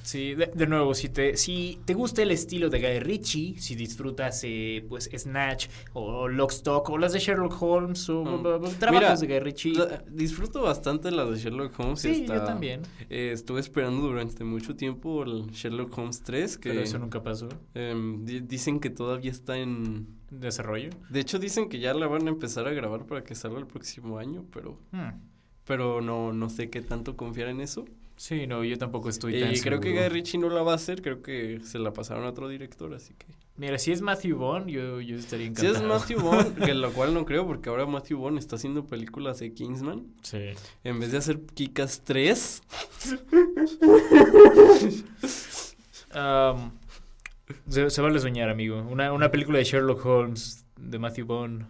[0.04, 3.74] Sí, de, de nuevo, si te, si te gusta el estilo de Guy Ritchie, si
[3.76, 8.44] disfrutas eh, pues Snatch o Lockstock o las de Sherlock Holmes o Mm.
[8.80, 9.74] trabajos Mira, de Guy Ritchie.
[9.76, 12.02] La- disfruto bastante las de Sherlock Holmes.
[12.02, 12.82] sí, yo hasta, también.
[13.10, 17.48] eh, estuve esperando durante mucho tiempo el Sherlock Holmes 3, que Pero eso nunca pasó.
[17.74, 20.08] em, di- dicen que todavía está en...
[20.32, 20.90] ¿Desarrollo?
[21.10, 23.68] De hecho, dicen que ya la van a empezar a grabar para que salga el
[23.68, 25.12] próximo año, pero, Hmm.
[25.66, 27.86] Pero no, no sé qué tanto confiar en eso.
[28.16, 30.08] Sí, no, yo tampoco estoy tan Y creo que seguro.
[30.08, 32.94] Guy Ritchie no la va a hacer, creo que se la pasaron a otro director,
[32.94, 33.26] así que...
[33.58, 35.76] Mira, si es Matthew Vaughn, yo, yo estaría Si encantado.
[35.76, 39.40] es Matthew Vaughn, que lo cual no creo, porque ahora Matthew Vaughn está haciendo películas
[39.40, 40.40] de Kingsman, Sí.
[40.84, 42.62] en vez de hacer Kikas 3,
[46.12, 46.72] Am,
[47.68, 48.82] se, se vale soñar, amigo.
[48.90, 51.68] Una, una película de Sherlock Holmes de Matthew Vaughn.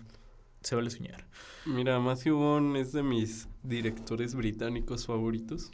[0.63, 1.27] Se vale soñar.
[1.65, 5.71] Mira, Matthew Vaughn es de mis directores británicos favoritos.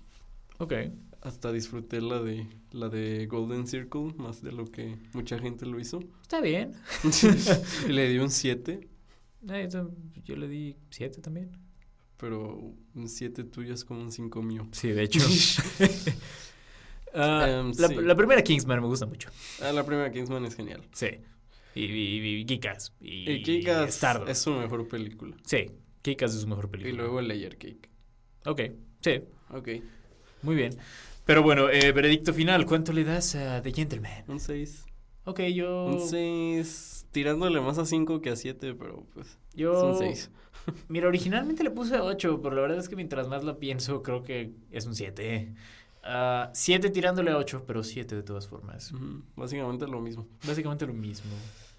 [0.58, 0.74] Ok.
[1.22, 5.80] Hasta disfruté la de la de Golden Circle más de lo que mucha gente lo
[5.80, 6.00] hizo.
[6.22, 6.74] Está bien.
[7.88, 8.88] y le di un 7,
[9.50, 9.70] Eh,
[10.26, 11.52] yo le di siete también.
[12.18, 12.60] pero
[12.96, 14.68] un 7 tuyo es como un 5 mío.
[14.72, 15.20] Sí, de hecho.
[17.12, 17.96] Ah, la, sí.
[17.96, 19.30] la primera Kingsman me gusta mucho.
[19.64, 20.84] Ah, la primera Kingsman es genial.
[20.94, 21.08] Sí.
[21.76, 22.94] Y, y, y Kick-Ass.
[23.00, 25.36] Y, Y Kikas es su mejor película.
[25.46, 25.72] Sí.
[26.02, 26.94] Kick-Ass es su mejor película.
[26.94, 27.90] Y luego Layer Cake.
[28.46, 28.62] Ok.
[29.02, 29.22] Sí.
[29.52, 29.68] Ok,
[30.42, 30.78] Muy bien.
[31.26, 32.66] Pero bueno, eh, veredicto final.
[32.66, 34.24] ¿Cuánto le das a The Gentleman?
[34.28, 34.86] un 6.
[35.26, 35.86] Ok, yo...
[35.86, 39.74] Un 6 tirándole más a 5 que a 7, pero pues Yo...
[39.74, 40.32] es un 6.
[40.88, 44.24] Mira, originalmente le puse 8, pero la verdad es que mientras más lo pienso, creo
[44.24, 45.54] que es un 7.
[46.04, 48.92] 7 tirándole a 8, pero 7 de todas formas.
[49.36, 50.28] Básicamente lo mismo.
[50.46, 51.32] Básicamente lo mismo.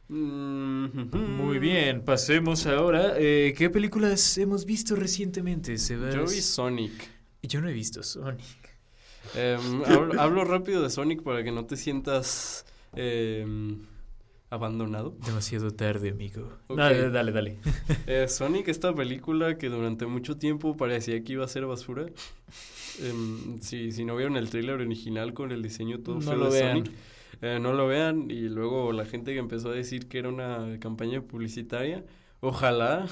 [0.08, 3.14] Mm, Muy bien, pasemos ahora.
[3.16, 6.14] Eh, ¿Qué películas hemos visto recientemente, Sebas?
[6.14, 7.08] Yo vi Sonic.
[7.42, 8.44] Yo no he visto Sonic.
[9.34, 13.82] Em, hablo, hablo rápido de Sonic para que no te sientas em,
[14.50, 15.16] abandonado.
[15.24, 16.52] Demasiado tarde, amigo.
[16.68, 17.58] Dale, dale, dale.
[18.06, 22.06] Eh, Sonic, esta película que durante mucho tiempo parecía que iba a ser basura.
[23.00, 26.50] Em, si, si no vieron el tráiler original con el diseño todo No feo lo
[26.50, 26.76] de vean.
[26.78, 26.92] Sonic,
[27.42, 28.30] eh, no lo vean.
[28.30, 32.04] Y luego la gente que empezó a decir que era una campaña publicitaria.
[32.40, 33.06] Ojalá.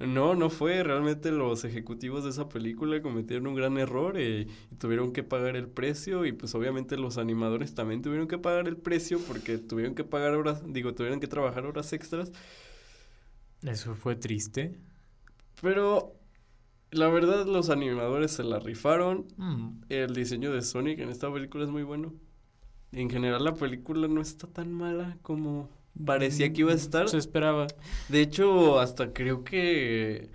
[0.00, 0.82] No, no fue.
[0.82, 5.56] Realmente los ejecutivos de esa película cometieron un gran error eh, y tuvieron que pagar
[5.56, 9.94] el precio y pues obviamente los animadores también tuvieron que pagar el precio porque tuvieron
[9.94, 12.32] que pagar horas, digo, tuvieron que trabajar horas extras.
[13.62, 14.78] Eso fue triste.
[15.60, 16.14] Pero
[16.90, 19.26] la verdad los animadores se la rifaron.
[19.36, 19.82] Mm.
[19.88, 22.12] El diseño de Sonic en esta película es muy bueno.
[22.92, 25.68] En general la película no está tan mala como
[26.04, 27.08] parecía que iba a estar.
[27.08, 27.66] Se esperaba.
[28.08, 30.30] De hecho, hasta creo que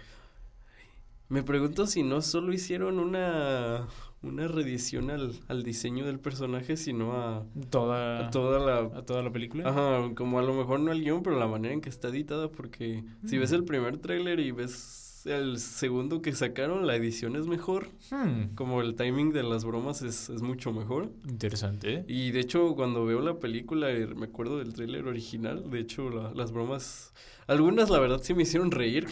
[1.29, 3.87] me pregunto si no solo hicieron una
[4.21, 9.21] una reedición al, al diseño del personaje, sino a, Toda, a toda la a toda
[9.21, 9.69] la película.
[9.69, 12.49] Ajá, como a lo mejor no el guion, pero la manera en que está editada,
[12.49, 13.55] porque si ves Mm.
[13.55, 18.81] el primer tráiler y ves el segundo que sacaron, la edición es mejor, Hmm, como
[18.81, 21.09] el timing de las bromas es, es mucho mejor.
[21.27, 21.93] Interesante.
[21.93, 22.05] ¿eh?
[22.07, 26.09] Y de hecho, cuando veo la película, y me acuerdo del tráiler original, de hecho,
[26.09, 27.13] la- las bromas,
[27.47, 29.07] algunas la verdad sí me hicieron reír,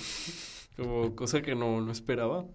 [0.77, 2.45] como cosa que no, no esperaba,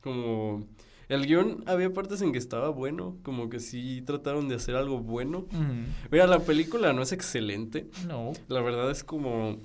[0.00, 0.66] como...
[1.08, 5.00] El guion había partes en que estaba bueno, como que sí trataron de hacer algo
[5.00, 5.46] bueno.
[5.50, 8.32] Mm, Mira, la película no es excelente, No.
[8.48, 9.58] la verdad es como...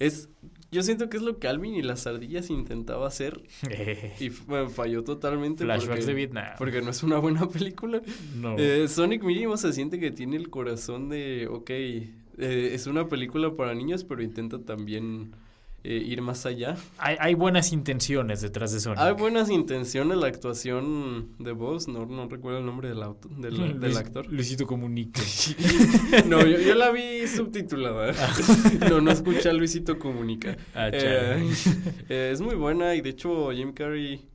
[0.00, 0.28] Es...
[0.72, 3.42] Yo siento que es lo que Alvin y las ardillas intentaba hacer
[4.20, 5.64] y bueno, falló totalmente.
[5.64, 6.44] Flashbacks porque, de Vietnam.
[6.58, 8.00] Porque no es una buena película.
[8.36, 8.56] No.
[8.56, 13.56] Eh, Sonic mínimo se siente que tiene el corazón de, ok, eh, es una película
[13.56, 15.32] para niños, pero intenta también
[15.82, 16.76] eh, ir más allá.
[16.98, 19.00] hay, hay buenas intenciones detrás de Sonic.
[19.00, 23.96] Hay buenas intenciones, la actuación de voz, no, no recuerdo el nombre del, auto, del,
[23.96, 24.26] actor.
[24.30, 25.22] Luisito Comunica.
[26.26, 28.12] No, yo, yo la vi subtitulada.
[28.90, 30.56] No, no escuché a Luisito Comunica.
[30.74, 31.50] Ah, Eh,
[32.08, 34.28] eh, es muy buena y de hecho Jim Carrey,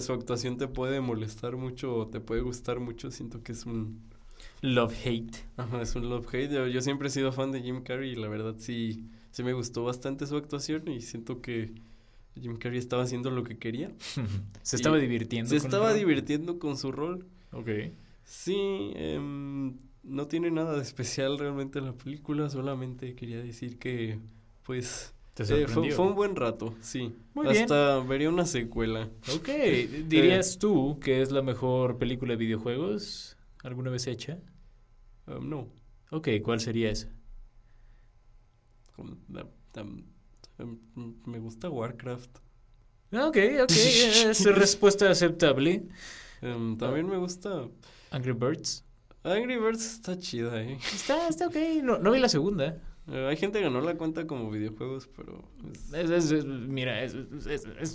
[0.00, 3.10] su actuación te puede molestar mucho o te puede gustar mucho.
[3.10, 4.02] Siento que es un,
[4.62, 5.44] Love Hate.
[5.56, 6.52] ajá, es un love hate.
[6.52, 9.52] Yo, yo siempre he sido fan de Jim Carrey y la verdad sí, sí me
[9.52, 11.70] gustó bastante su actuación y siento que
[12.40, 13.92] Jim Carrey estaba haciendo lo que quería.
[14.62, 15.50] Se estaba divirtiendo.
[15.50, 17.26] Se con estaba divirtiendo con su rol.
[17.52, 17.68] Ok.
[18.24, 18.56] Sí,
[18.94, 24.18] em, no tiene nada de especial realmente la película, solamente quería decir que
[24.62, 27.12] pues Te eh, fue, fue un buen rato, sí.
[27.34, 27.64] Muy bien.
[27.64, 29.10] Hasta vería una secuela.
[29.34, 29.48] Ok,
[30.08, 34.38] ¿dirías tú que es la mejor película de videojuegos alguna vez hecha?
[35.26, 35.68] Um, no.
[36.10, 37.10] Ok, ¿cuál sería esa?
[41.26, 42.38] Me gusta Warcraft.
[43.12, 43.70] Ah, Ok, ok,
[44.30, 45.86] es respuesta aceptable.
[46.42, 47.68] Um, también me gusta
[48.10, 48.84] Angry Birds.
[49.22, 50.78] Angry Birds está chida, eh.
[50.94, 52.78] Está, está ok, no, no vi la segunda.
[53.08, 55.42] Eh, hay gente que no la cuenta como videojuegos, pero
[55.92, 57.14] es- Es- es- mira, es,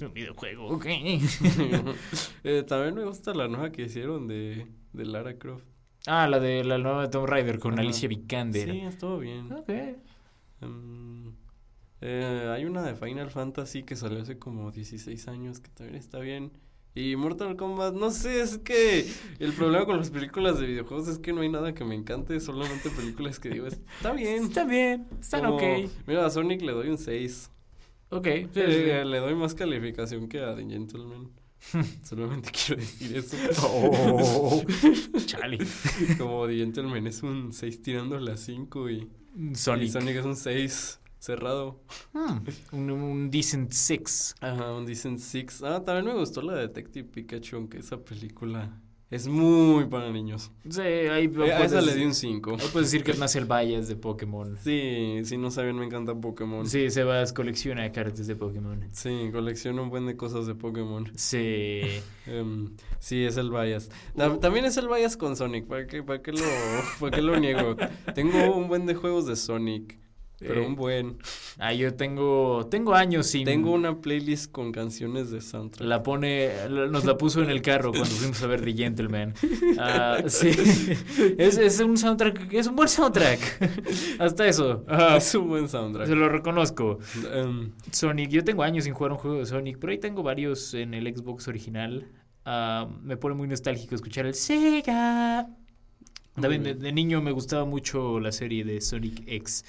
[0.02, 0.86] un videojuego, ok.
[2.44, 5.66] Eh, también me gusta la nueva que hicieron de, de Lara Croft.
[6.08, 7.82] Ah, la de la nueva de Tomb Raider con Ajá.
[7.82, 8.72] Alicia Vikander.
[8.72, 9.52] Sí, estuvo bien.
[9.52, 9.70] Ok.
[10.62, 11.36] Um,
[12.02, 16.20] eh, hay una de Final Fantasy que salió hace como 16 años que también está
[16.20, 16.52] bien.
[16.94, 21.20] Y Mortal Kombat, no sé, es que el problema con las películas de videojuegos es
[21.20, 24.44] que no hay nada que me encante, solamente películas que digo, está bien.
[24.44, 25.90] Está bien, están Como- ok.
[26.06, 27.50] Mira, a Sonic le doy un 6.
[28.10, 28.28] Ok.
[28.28, 28.60] sí, sí.
[28.66, 31.30] Eh, le doy más calificación que a The Gentleman.
[32.04, 33.38] Solamente quiero decir eso.
[33.64, 34.62] Oh,
[35.26, 35.60] chale.
[36.18, 39.08] Como The Gentleman es un 6 tirando a las 5 y
[39.54, 39.88] Sonic.
[39.88, 41.84] y Sonic es un 6 cerrado.
[42.14, 42.40] Hmm,
[42.72, 44.36] un, un decent six.
[44.42, 45.62] Ajá, un Decent Six.
[45.64, 48.81] Ah, también me gustó la Detective Pikachu, aunque esa película
[49.12, 50.50] es muy para niños.
[50.68, 52.52] Sí, ahí Eh, a esa puedes- le di un 5.
[52.60, 54.58] ahí puedes decir que es más el Bias de Pokémon.
[54.64, 56.66] Sí, si no saben, me encanta Pokémon.
[56.66, 58.88] Sí, Sebas colecciona cartas de Pokémon.
[58.94, 61.12] Sí, colecciono un buen de cosas de Pokémon.
[61.16, 61.82] Sí.
[62.28, 63.90] Em, sí, es el bias.
[64.16, 65.66] Ta- También es el bias con Sonic.
[65.68, 66.40] ¿Para qué, para qué, lo,
[67.00, 67.76] para qué lo niego?
[68.16, 70.00] Tengo un buen de juegos de Sonic.
[70.42, 71.18] Pero Eh, un buen.
[71.60, 75.88] Ah, yo tengo tengo años sin Tengo una playlist con canciones de soundtrack.
[75.88, 79.36] la pone nos la puso en el carro cuando fuimos a ver The Gentleman.
[79.78, 80.50] Ah, sí.
[81.38, 83.40] Es, es un soundtrack, es un buen soundtrack.
[84.20, 84.84] Hasta eso.
[85.16, 86.08] Es un buen soundtrack.
[86.08, 86.98] se lo reconozco.
[87.32, 90.74] Em, Sonic, yo tengo años sin jugar un juego de Sonic, pero ahí tengo varios
[90.74, 92.08] en el Xbox original.
[92.46, 95.48] Ah, me pone muy nostálgico escuchar el Sega.
[96.34, 99.66] También de niño me gustaba mucho la serie de Sonic X.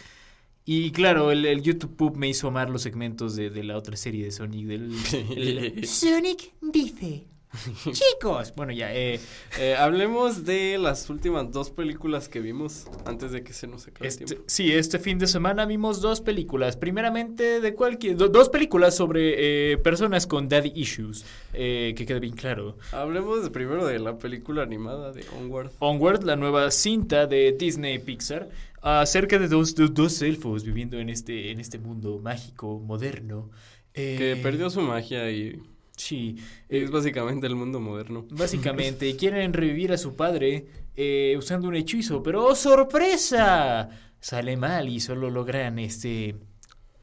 [0.65, 3.97] Y claro, el, el YouTube Pub me hizo amar los segmentos de, de la otra
[3.97, 4.67] serie de Sonic.
[4.67, 4.93] Del,
[5.37, 7.27] el- Sonic dice.
[7.93, 8.55] Chicos.
[8.57, 8.95] Bueno, ya.
[8.95, 9.21] Eh,
[9.59, 14.07] eh, hablemos de las últimas dos películas que vimos antes de que se nos acabe
[14.07, 14.45] el Este, tiempo.
[14.47, 16.77] sí, este fin de semana vimos dos películas.
[16.79, 18.17] Primeramente, de cualquier.
[18.17, 21.27] do- dos películas sobre eh, personas con daddy issues.
[21.53, 22.79] eh, que quede bien claro.
[22.93, 25.73] Hablemos de- primero de la película animada de Onward.
[25.81, 28.49] Onward, la nueva cinta de Disney Pixar,
[28.83, 33.51] acerca de dos, dos, dos elfos viviendo en este, en este mundo mágico, moderno.
[33.95, 35.61] eh, Que perdió su magia y
[35.97, 36.37] Sí.
[36.69, 38.27] eh, es básicamente el mundo moderno.
[38.31, 40.67] Básicamente, quieren revivir a su padre
[40.97, 43.89] eh, usando un hechizo, pero ¡oh, sorpresa!
[44.21, 46.37] Sale mal y solo logran este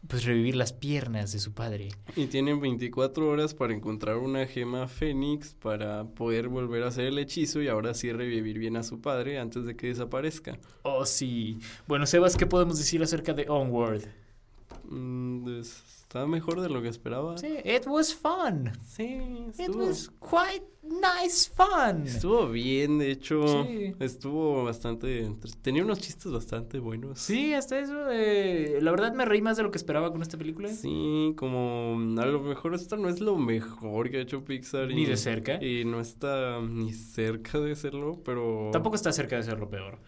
[0.08, 1.90] pues revivir las piernas de su padre.
[2.16, 7.20] Y tienen 24 horas para encontrar una gema fénix para poder volver a hacer el
[7.20, 10.58] hechizo y ahora sí revivir bien a su padre antes de que desaparezca.
[10.84, 11.60] Oh, sí.
[11.88, 14.04] Bueno, Sebas, ¿qué podemos decir acerca de Onward?
[14.86, 15.62] Mm,
[16.10, 17.38] está mejor de lo que esperaba.
[17.38, 18.72] Sí, it was fun.
[18.84, 19.04] Sí,
[19.54, 22.08] It estuvo, was quite nice fun.
[22.08, 23.94] estuvo bien, de hecho, Sí.
[24.00, 25.30] estuvo bastante,
[25.62, 27.20] tenía unos chistes bastante buenos.
[27.20, 28.10] Sí, hasta eso.
[28.12, 30.70] eh, la verdad me reí más de lo que esperaba con esta película.
[30.70, 34.88] Sí, como a lo mejor esto no es lo mejor que ha hecho Pixar.
[34.88, 35.64] Ni y- de cerca.
[35.64, 38.70] Y no está ni cerca de serlo, pero...
[38.74, 40.00] Tampoco está cerca de ser lo peor.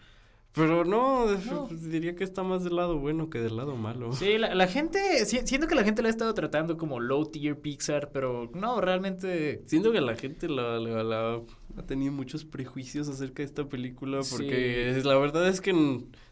[0.54, 1.66] Pero no, No.
[1.70, 4.12] diría que está más del lado bueno que del lado malo.
[4.12, 7.24] Sí, la, la gente, si- siento que la gente la ha estado tratando como low
[7.30, 9.62] tier Pixar, pero no, realmente...
[9.66, 11.40] Siento que la gente la, la- la-
[11.78, 15.72] ha tenido muchos prejuicios acerca de esta película porque es- la verdad es que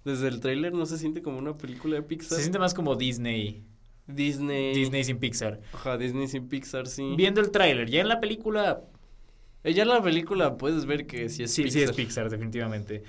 [0.04, 2.36] desde el tráiler no se siente como una película de Pixar.
[2.36, 3.64] Se siente más como Disney.
[4.06, 4.74] Disney.
[4.74, 5.60] Disney sin Pixar.
[5.72, 7.14] Ajá, Disney sin Pixar, sí.
[7.16, 8.82] Viendo el tráiler, ya en la película...
[9.62, 11.78] Eh, Ya en la película puedes ver que sí es sí, Pixar.
[11.78, 13.02] sí es Pixar, definitivamente.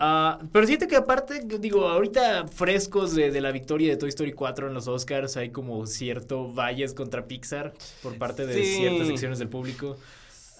[0.00, 4.32] Ah, pero siento que aparte, digo, ahorita frescos de, de la victoria de Toy Story
[4.32, 8.74] 4 en los Oscars, hay como cierto valles contra Pixar por parte de Sí.
[8.76, 9.96] ciertas secciones del público.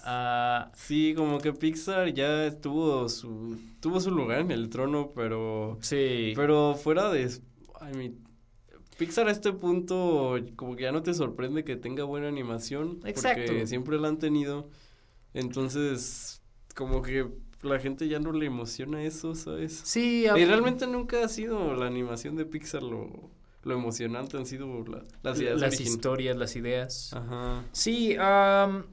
[0.05, 5.77] Ah, Sí, como que Pixar ya tuvo su tuvo su lugar en el trono, pero
[5.81, 6.33] sí.
[6.35, 8.15] pero fuera de I mean,
[8.97, 13.41] Pixar a este punto como que ya no te sorprende que tenga buena animación, Exacto.
[13.47, 14.69] porque siempre la han tenido.
[15.35, 16.41] Entonces,
[16.75, 17.27] como que
[17.61, 19.81] la gente ya no le emociona eso, ¿sabes?
[19.83, 23.29] sí, Y ah, realmente nunca ha sido la animación de Pixar lo,
[23.63, 27.13] lo emocionante, han sido la- las ideas las historias, las ideas.
[27.13, 27.63] Ajá.
[27.71, 28.85] Sí, am,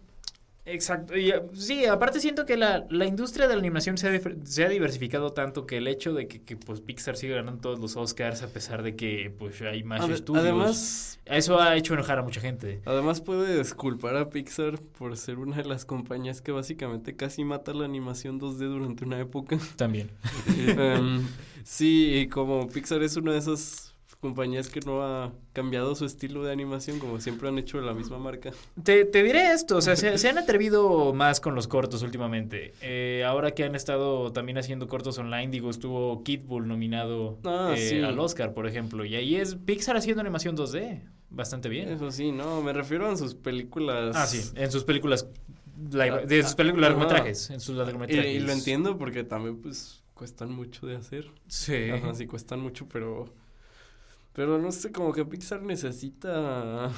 [0.64, 1.16] Exacto.
[1.18, 4.44] Y, eh, sí, aparte siento que la, la industria de la animación se ha, dif-
[4.44, 7.81] se ha diversificado tanto que el hecho de que, que, pues Pixar sigue ganando todos
[7.81, 10.44] los Oscars a pesar de que pues hay más estudios.
[10.44, 12.81] además, eso ha hecho enojar a mucha gente.
[12.85, 17.75] además puedes culpar a Pixar por ser una de las compañías que básicamente casi mata
[17.75, 19.59] la animación 2D durante una época.
[19.77, 20.11] También.
[20.59, 21.27] Em,
[21.64, 23.91] sí, y como Pixar es una de esas
[24.23, 28.19] compañías que no ha cambiado su estilo de animación, como siempre han hecho la misma
[28.19, 28.53] marca.
[28.83, 32.73] Te, te diré esto, o sea, se, se han atrevido más con los cortos últimamente.
[32.81, 37.75] Eh, ahora que han estado también haciendo cortos online, digo, estuvo Kid Bull nominado Ah,
[37.77, 38.01] eh, sí.
[38.01, 39.05] al Oscar, por ejemplo.
[39.05, 41.03] Y ahí es Pixar haciendo animación 2D.
[41.29, 41.89] Bastante bien.
[41.89, 44.15] Eso sí, no, me refiero a sus películas.
[44.17, 45.27] Ah, sí, en sus películas,
[45.99, 48.35] Ah, de sus películas largometrajes, en sus Y, largometrajes.
[48.37, 51.29] y lo entiendo porque también, pues, cuestan mucho de hacer.
[51.49, 51.91] Sí.
[51.91, 53.29] Ajá, sí, cuestan mucho, pero.
[54.35, 56.90] Pero no sé, como que Pixar necesita.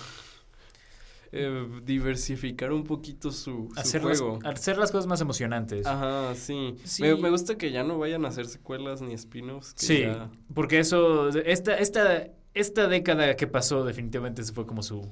[1.36, 4.38] eh, diversificar un poquito su, su Hacer las, juego.
[4.44, 5.84] hacer las cosas más emocionantes.
[5.84, 6.76] Ajá, sí.
[6.84, 7.02] Sí.
[7.02, 9.72] Me, me gusta que ya no vayan a hacer secuelas ni spin-offs.
[9.76, 15.10] Sí, ya- porque eso, esta, esta, esta década que pasó definitivamente se fue como su,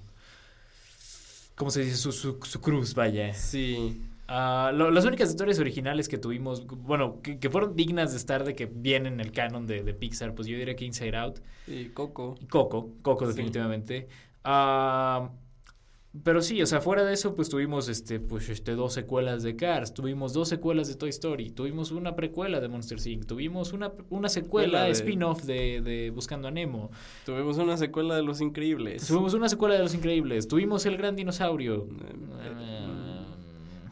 [1.57, 1.97] ¿cómo se dice?
[1.97, 3.35] Su, su, su cruz, vaya.
[3.35, 4.01] Sí.
[4.35, 8.45] Ah, lo- las únicas historias originales que tuvimos, bueno, que, que fueron dignas de estar
[8.45, 11.41] de que vienen en el canon de, de Pixar, pues yo diría que Inside Out
[11.67, 12.37] Y Coco.
[12.41, 13.33] y Coco, Coco Sí.
[13.33, 14.09] definitivamente.
[14.43, 15.31] Ah,
[16.25, 19.57] pero sí, o sea, fuera de eso, pues tuvimos este, pues, este, dos secuelas de
[19.57, 23.93] Cars, tuvimos dos secuelas de Toy Story, tuvimos una precuela de Monster Inc., tuvimos una,
[24.11, 26.91] una secuela, de- spin-off de, de Buscando a Nemo,
[27.25, 29.07] Tuvimos una secuela de Los Increíbles.
[29.07, 31.87] tuvimos una secuela de Los Increíbles, tuvimos El Gran Dinosaurio.
[32.43, 33.12] Eh,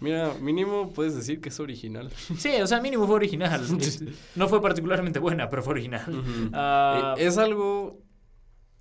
[0.01, 2.11] Mira, mínimo puedes decir que es original.
[2.39, 3.61] Sí, o sea, mínimo fue original.
[4.37, 6.51] No fue particularmente buena, pero fue original.
[6.53, 8.01] Ah, Eh, es algo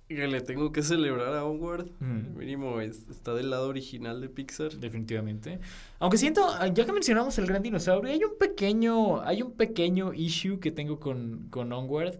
[0.08, 1.86] que le tengo que celebrar a Onward.
[2.00, 4.72] Mínimo es- está del lado original de Pixar.
[4.72, 5.60] Definitivamente.
[6.00, 6.42] Aunque siento,
[6.74, 10.98] ya que mencionamos el gran dinosaurio, hay un pequeño, hay un pequeño issue que tengo
[10.98, 12.16] con, con Onward,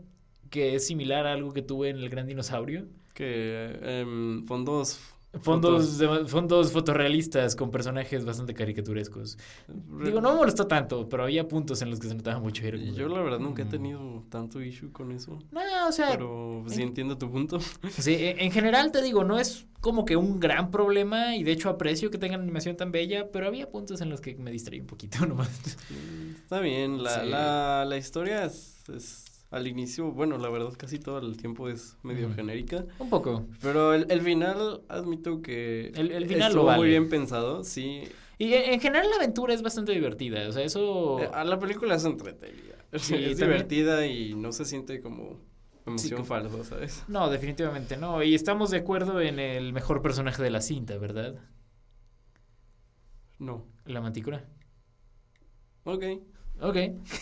[0.50, 2.86] que es similar a algo que tuve en el gran dinosaurio.
[3.14, 5.00] Que em, fondos.
[5.42, 9.38] Fondos, de- fondos fotorrealistas con personajes bastante caricaturescos.
[10.04, 12.64] Digo, no me molestó tanto, pero había puntos en los que se notaba mucho.
[12.64, 13.68] como Yo la verdad nunca he mm.
[13.70, 15.38] tenido tanto issue con eso.
[15.52, 17.58] No, o sea, Pero sí en- entiendo tu punto.
[17.98, 21.52] Sí, en en general te digo, no es como que un gran problema y de
[21.52, 24.80] hecho aprecio que tengan animación tan bella, pero había puntos en los que me distraí
[24.80, 25.48] un poquito nomás.
[26.42, 27.28] Está bien, la, Sí.
[27.28, 31.96] la, la historia es, es al inicio, bueno, la verdad casi todo el tiempo es
[32.02, 33.46] medio genérica, Un poco.
[33.60, 36.78] pero el, el final admito que El- el final estuvo lo vale.
[36.78, 38.04] muy bien pensado, sí.
[38.38, 41.20] Y en, en general la aventura es bastante divertida, o sea, eso...
[41.20, 45.38] Eh, a la película es entretenida, Sí, es divertida y no se siente como
[45.86, 47.04] emoción falsa, ¿sabes?
[47.08, 48.22] No, definitivamente no.
[48.22, 51.34] Y estamos de acuerdo en el mejor personaje de la cinta, ¿verdad?
[53.38, 53.66] No.
[53.86, 54.48] La mantícora.
[55.84, 56.04] Ok.
[56.62, 56.76] Ok.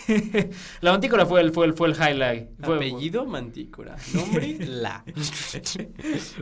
[0.80, 2.48] la mantícora fue el, fue el, fue el highlight.
[2.60, 3.96] Fue- Apellido Mantícora.
[4.14, 5.04] Nombre La.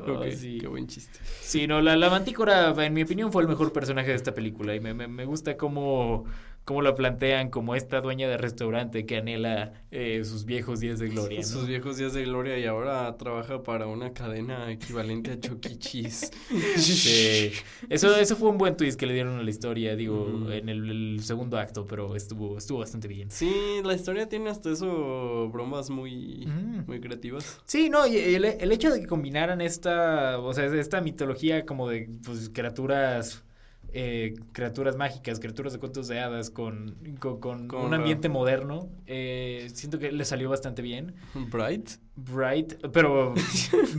[0.06, 0.58] Oh, Ok, sí.
[0.60, 1.18] Qué buen chiste.
[1.40, 4.74] Sí, no, la, la mantícora, en mi opinión, fue el mejor personaje de esta película.
[4.74, 6.24] Y me, me, me gusta cómo,
[6.66, 11.08] cómo la plantean como esta dueña de restaurante que anhela eh, sus viejos días de
[11.08, 11.38] gloria.
[11.40, 11.46] ¿no?
[11.46, 15.78] Sus viejos días de gloria y ahora trabaja para una cadena equivalente a Chuck E.
[15.78, 16.30] Cheese.
[16.76, 17.52] Sí.
[17.88, 20.90] Eso, eso fue un buen twist que le dieron a la historia, digo, en el,
[21.16, 23.30] el segundo acto, pero estuvo, estuvo bastante bien.
[23.30, 23.52] Sí,
[23.84, 26.82] la historia tiene hasta eso bromas muy, Mm.
[26.86, 27.60] muy creativas.
[27.64, 31.88] Sí, no, y el, el hecho de que combinaran esta, o sea, esta mitología como
[31.88, 33.44] de pues, criaturas,
[33.92, 38.88] eh, criaturas mágicas, criaturas de cuentos de hadas con, con, con Con un ambiente moderno,
[39.06, 41.14] eh, siento que le salió bastante bien.
[41.34, 41.90] Bright.
[42.18, 43.34] Bright, pero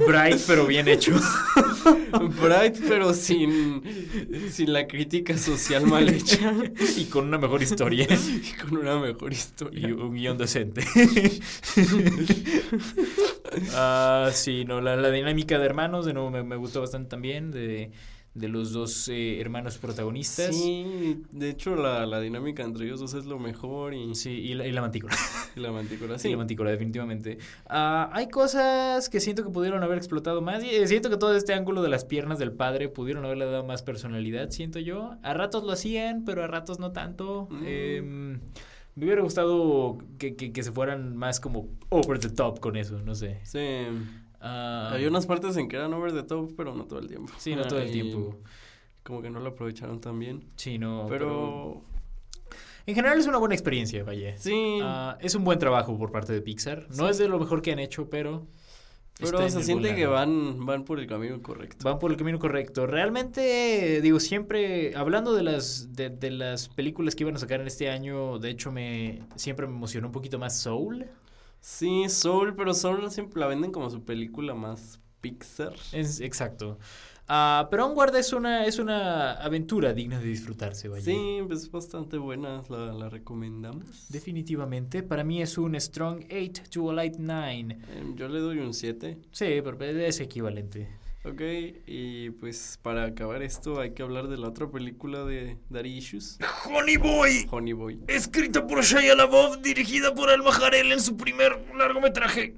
[0.08, 1.14] bright, pero bien hecho.
[2.42, 3.84] Bright, pero sin,
[4.50, 6.52] sin la crítica social mal hecha.
[6.98, 9.88] y con una mejor historia y con una mejor y historia.
[9.96, 10.84] un guion decente.
[13.74, 17.52] Ah, sí, no, la, la dinámica de hermanos, de nuevo, me, me gustó bastante también,
[17.52, 17.92] de,
[18.38, 20.56] de los dos eh, hermanos protagonistas.
[20.56, 24.54] Sí, de hecho la, la dinámica entre ellos dos es lo mejor y, Sí, y
[24.54, 25.16] la, y la mantícora.
[25.56, 26.18] y la mantícora.
[26.18, 27.38] Sí, Sí, la mantícora, definitivamente.
[27.68, 30.64] Ah, hay cosas que siento que pudieron haber explotado más.
[30.64, 33.64] Y eh, siento que todo este ángulo de las piernas del padre pudieron haberle dado
[33.66, 35.16] más personalidad, siento yo.
[35.24, 37.48] A ratos lo hacían, pero a ratos no tanto.
[37.50, 37.64] Mm.
[37.66, 38.40] Em,
[38.96, 43.02] me hubiera gustado que, que, que se fueran más como over the top con eso,
[43.02, 43.40] no sé.
[43.44, 43.60] sí.
[44.40, 47.32] Ah, Había unas partes en que eran over the top, pero no todo el tiempo.
[47.38, 48.38] Sí, no todo el tiempo.
[49.04, 50.46] Como que no lo aprovecharon tan bien.
[50.56, 51.06] Sí, no.
[51.10, 51.82] pero,
[52.86, 54.38] En general es una buena experiencia, vaya.
[54.38, 56.88] sí, Ah, es un buen trabajo por parte de Pixar.
[56.90, 57.12] No Sí.
[57.12, 58.46] es de lo mejor que han hecho, pero
[59.20, 61.84] Pero se siente que van, van por el camino correcto.
[61.84, 62.86] Van por el camino correcto.
[62.86, 67.68] Realmente, digo, siempre, hablando de las, de, de las películas que iban a sacar en
[67.68, 71.08] este año, de hecho, me siempre me emocionó un poquito más Soul.
[71.60, 75.74] Sí, Soul, pero Soul siempre la venden como su película más Pixar.
[75.92, 76.78] Es, exacto.
[77.30, 81.04] Ah, pero Onward es una, es una aventura digna de disfrutarse, vaya.
[81.04, 84.08] Sí, pues es bastante buena, la, la recomendamos.
[84.08, 85.04] Definitivamente.
[85.04, 87.78] Para mí es un Strong 8 to a Light 9.
[87.98, 89.18] Em, yo le doy un 7.
[89.32, 90.88] Sí, pero es equivalente.
[91.30, 91.42] Ok,
[91.88, 96.38] y pues para acabar esto hay que hablar de la otra película de Daddy Issues,
[96.66, 97.46] Honey Boy.
[97.52, 98.00] Honey Boy.
[98.08, 102.56] Escrita por Shia LaBeouf, dirigida por Alma Jarel en su primer largometraje.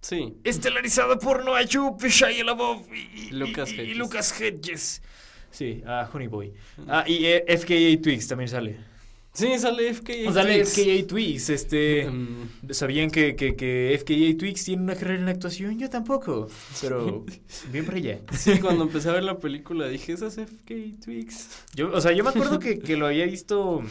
[0.00, 3.96] Sí, Estelarizada por Noah Jupe, Shia LaBeouf y, y- Lucas y- y Hedges.
[3.98, 5.02] Lucas Hedges.
[5.50, 6.54] Sí, ah, Honey Boy.
[6.86, 8.78] Ah, y eh, FKA Twigs también sale.
[9.38, 10.64] Sí, sale FKA O sale.
[10.64, 12.02] FKA Twigs, este...
[12.02, 15.78] Em, ¿Sabían que, que, que FKA Twigs tiene una carrera en actuación?
[15.78, 16.48] Yo tampoco.
[16.80, 17.24] Pero
[17.72, 18.20] bien por ella.
[18.32, 21.48] sí, cuando empecé a ver la película dije, ¿esa es FKA Twigs?
[21.74, 23.82] Yo, o sea, yo me acuerdo que, que lo había visto...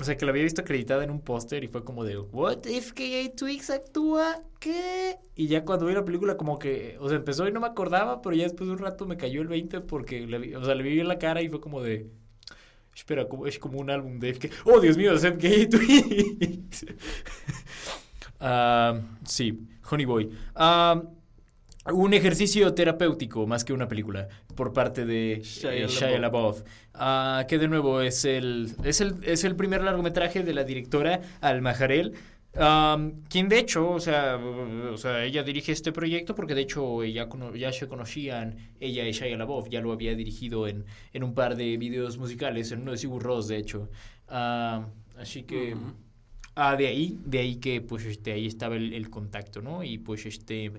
[0.00, 2.58] O sea, que lo había visto acreditada en un póster y fue como de, ¿What?
[2.66, 4.42] ¿FKA Twigs actúa?
[4.60, 5.16] ¿Qué?
[5.34, 8.22] Y ya cuando vi la película como que, o sea, empezó y no me acordaba,
[8.22, 10.76] pero ya después de un rato me cayó el 20 porque, le vi- o sea,
[10.76, 12.06] le vi en la cara y fue como de,
[12.98, 14.48] espera, como, es como un álbum de FKA.
[14.64, 16.86] ¡Oh, Dios mío, FKA Twigs!
[18.40, 20.30] Ah, sí, Honey Boy.
[20.54, 21.02] Ah,
[21.92, 26.62] un ejercicio terapéutico más que una película por parte de Shia eh, Shia LaBeouf.
[26.94, 31.20] Ah, que de nuevo es el, es, el, es el primer largometraje de la directora
[31.40, 32.14] Alma Jarel.
[32.58, 37.04] Am, quien de hecho, o sea, o sea, ella dirige este proyecto porque de hecho
[37.04, 41.22] ya, cono- ya se conocían, ella y Shia LaBeouf, ya lo había dirigido en, en
[41.24, 43.88] un par de videos musicales, en uno de Sigur Rós, de hecho.
[44.28, 45.76] Así que...
[46.60, 49.84] Ah, de ahí, de ahí que pues este, ahí estaba el, el contacto, ¿no?
[49.84, 50.72] Y pues este,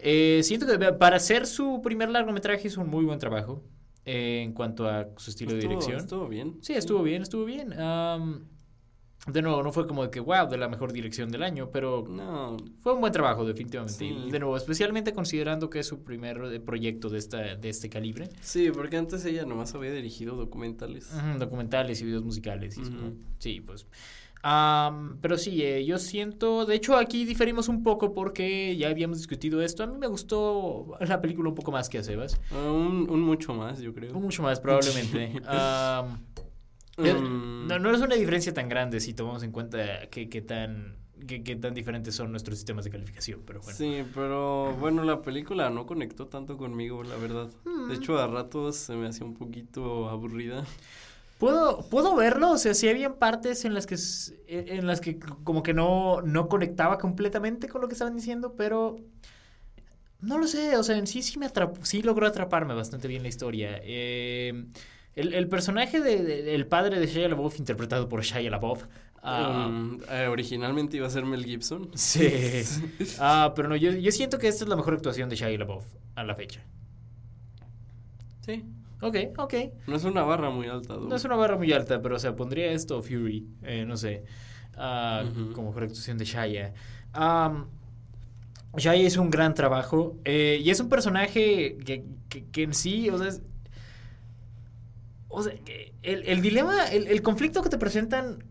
[0.00, 3.62] eh, siento que para hacer su primer largometraje hizo un muy buen trabajo
[4.04, 5.98] eh, en cuanto a su estilo de dirección.
[5.98, 6.56] Estuvo bien.
[6.62, 7.72] Sí, estuvo bien, estuvo bien.
[9.26, 12.04] De nuevo, no fue como de que, wow, de la mejor dirección del año, pero
[12.08, 13.98] No, fue un buen trabajo, definitivamente.
[13.98, 14.14] Sí.
[14.30, 18.28] De nuevo, especialmente considerando que es su primer eh, proyecto de, esta, de este calibre.
[18.42, 21.10] sí, porque antes ella nomás había dirigido documentales.
[21.38, 22.74] Documentales y videos musicales.
[22.76, 23.86] como- sí, pues.
[24.46, 26.66] Am, pero sí, eh, yo siento.
[26.66, 29.82] De hecho, aquí diferimos un poco porque ya habíamos discutido esto.
[29.84, 32.38] A mí me gustó la película un poco más que a Sebas.
[32.50, 34.12] Ah, un, un mucho más, yo creo.
[34.12, 35.32] Mucho más, probablemente.
[36.96, 41.02] Mm, no, no es una diferencia tan grande si tomamos en cuenta que, que tan.
[41.28, 43.78] Que, que tan diferentes son nuestros sistemas de calificación, pero bueno.
[43.78, 47.48] Sí, pero bueno, la película no conectó tanto conmigo, la verdad.
[47.64, 47.88] Mm.
[47.88, 50.64] De hecho, a ratos se me hacía un poquito aburrida.
[51.38, 55.18] Puedo, puedo verlo, o sea, sí habían partes en las que s- en las que
[55.18, 58.96] como que no, no conectaba completamente con lo que estaban diciendo, pero
[60.20, 63.22] no lo sé, o sea, en sí sí me atrapó, sí logró atraparme bastante bien
[63.22, 63.78] la historia.
[63.82, 64.66] Eh,
[65.16, 68.84] el, el personaje de, de- el padre de Shia LaBeouf, interpretado por Shia LaBeouf,
[69.22, 71.90] ah, Um, eh, originalmente iba a ser Mel Gibson.
[71.94, 72.28] sí,
[73.20, 75.84] ah, pero no, yo, yo siento que esta es la mejor actuación de Shia LaBeouf
[76.14, 76.60] a la fecha.
[78.40, 78.64] Sí.
[79.00, 79.54] Ok, ok.
[79.86, 82.34] No es una barra muy alta, No es una barra muy alta, pero o sea,
[82.36, 84.24] pondría esto Fury, eh, no sé,
[84.76, 86.72] ah, como mejor actuación de Shia.
[87.12, 87.66] Am,
[88.76, 93.08] Shia hizo un gran trabajo eh, y es un personaje que, que- que en sí,
[93.10, 93.42] o sea, es-
[95.34, 95.52] o sea,
[96.02, 98.44] el, el dilema, el, el conflicto que te presentan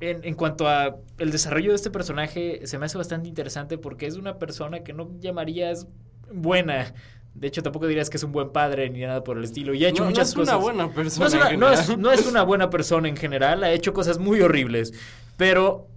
[0.00, 4.06] en, en cuanto a el desarrollo de este personaje se me hace bastante interesante porque
[4.06, 5.86] es una persona que no llamarías
[6.32, 6.92] buena.
[7.34, 9.72] De hecho, tampoco dirías que es un buen padre ni nada por el estilo.
[9.74, 10.54] Y ha hecho no, no muchas es cosas.
[10.54, 11.26] una buena No persona.
[11.26, 12.00] es, una, en no es- general.
[12.02, 14.92] no es una buena persona en general, ha hecho cosas muy horribles,
[15.36, 15.88] pero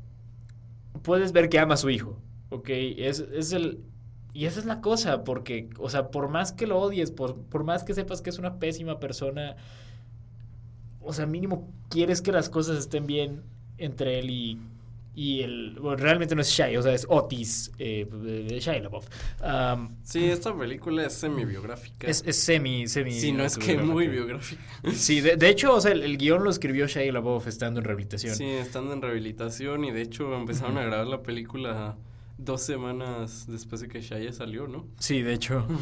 [1.02, 2.18] puedes ver que ama a su hijo,
[2.50, 2.70] ¿ok?
[2.70, 3.82] Es, es el...
[4.34, 7.64] Y esa es la cosa, porque, o sea, por más que lo odies, por, por
[7.64, 9.56] más que sepas que es una pésima persona,
[11.06, 13.42] o sea, mínimo quieres que las cosas estén bien
[13.78, 14.60] entre él y,
[15.16, 15.78] y el...
[15.80, 19.06] Bueno, realmente no es Shia, o sea, es Otis, eh, de Shia LaBeouf.
[19.42, 22.08] Am, Sí, esta película es semi-biográfica.
[22.08, 23.12] es, es semi, semi...
[23.12, 24.62] Sí, no es que muy biográfica.
[24.94, 27.86] Sí, de, de hecho, o sea, el, el guion lo escribió Shia LaBeouf estando en
[27.86, 28.36] rehabilitación.
[28.36, 31.98] Sí, estando en rehabilitación y de hecho empezaron a grabar la película
[32.38, 34.88] dos semanas después de que Shia salió, ¿no?
[35.00, 35.66] Sí, de hecho.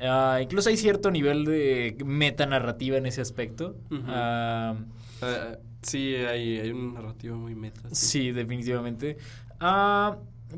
[0.00, 3.76] Ah, incluso hay cierto nivel de metanarrativa en ese aspecto.
[4.06, 4.74] Ah,
[5.22, 7.82] Ah, sí, hay, hay una narrativa muy meta.
[7.92, 9.18] sí, definitivamente.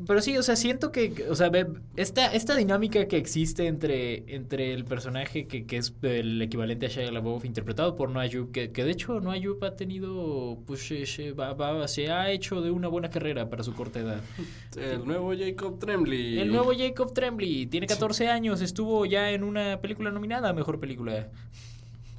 [0.07, 1.51] Pero sí, o sea, siento que, o sea,
[1.95, 6.89] esta, esta dinámica que existe entre, entre el personaje que, que es el equivalente a
[6.89, 11.31] Shia LaBeouf interpretado por Noah que, que de hecho Noah ha tenido, pues, se, se
[11.31, 14.21] va- va- se ha hecho de una buena carrera para su corta edad.
[14.77, 16.39] El nuevo Jacob Tremblay.
[16.39, 20.79] El nuevo Jacob Tremblay tiene 14 años, estuvo ya en una película nominada a Mejor
[20.79, 21.29] Película,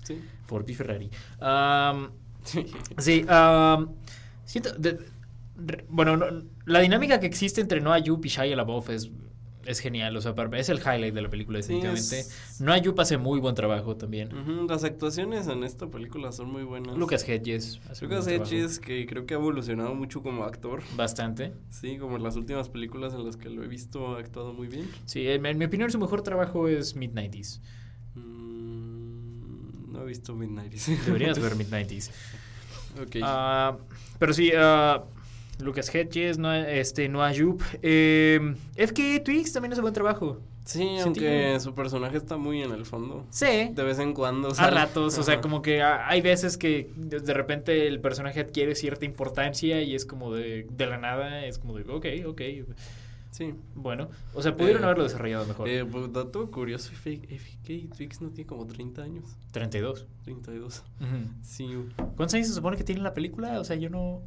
[0.04, 0.18] Sí.
[0.68, 1.10] Y Ferrari.
[1.40, 2.10] Am,
[2.44, 3.24] Sí,
[4.44, 4.72] siento.
[4.74, 4.98] de-
[5.88, 6.26] bueno, no-
[6.66, 9.10] la dinámica que existe entre Noah Jupe y Shia LaBeouf es,
[9.64, 10.14] es genial.
[10.16, 12.20] O sea, es el highlight de la película, Sí, definitivamente.
[12.20, 14.28] es- Noah Jupe hace muy buen trabajo también.
[14.68, 16.96] Las actuaciones en esta película son muy buenas.
[16.98, 18.26] Lucas Hedges Lucas.
[18.26, 20.82] Hedges, que creo que ha evolucionado mucho como actor.
[20.96, 21.52] Bastante.
[21.70, 24.66] Sí, como en las últimas películas en las que lo he visto ha actuado muy
[24.68, 24.88] bien.
[25.06, 27.60] Sí, en, en mi opinión, su mejor trabajo es Mid-90s.
[28.14, 30.72] Mm, no he visto Midnight.
[31.06, 32.10] Deberías ver Mid-90s.
[33.02, 33.16] ok.
[33.22, 33.76] Ah,
[34.18, 35.04] pero sí, ah,
[35.60, 37.32] Lucas Hedges, Noah, este, Noah.
[37.82, 40.40] Eh, FK Twigs también hace buen trabajo.
[40.64, 43.26] sí, aunque su personaje está muy en el fondo.
[43.30, 43.70] Sí.
[43.74, 44.48] De vez en cuando.
[44.56, 48.74] A ratos, o sea, como que a- hay veces que de repente el personaje adquiere
[48.74, 52.40] cierta importancia y es como de, de la nada, es como de, ok, ok,
[53.30, 53.52] Sí.
[53.74, 54.08] bueno.
[54.32, 55.68] O sea, pudieron Eh, haberlo desarrollado mejor.
[55.68, 59.24] Eh, pues, dato curioso, FK Twix no tiene como 30 años.
[59.50, 60.06] 32.
[60.24, 60.84] 32.
[61.00, 61.08] Ujú.
[61.42, 61.68] Sí.
[61.96, 63.58] ¿Cuántos años se supone que tiene la película?
[63.60, 64.22] O sea, yo no...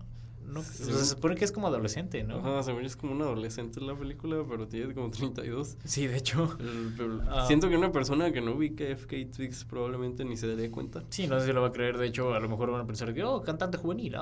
[0.48, 2.38] no se supone que es como adolescente, ¿no?
[2.38, 5.78] Ajá, se me es como un adolescente en la película, pero tiene como 32.
[5.84, 6.58] Sí, de hecho.
[6.60, 7.46] El- Ah.
[7.48, 11.04] Siento que una persona que no ubica FK Twix probablemente ni se daría cuenta.
[11.10, 11.98] Sí, no sé si lo va a creer.
[11.98, 14.16] De hecho, a lo mejor van a pensar que, oh, cantante juvenil.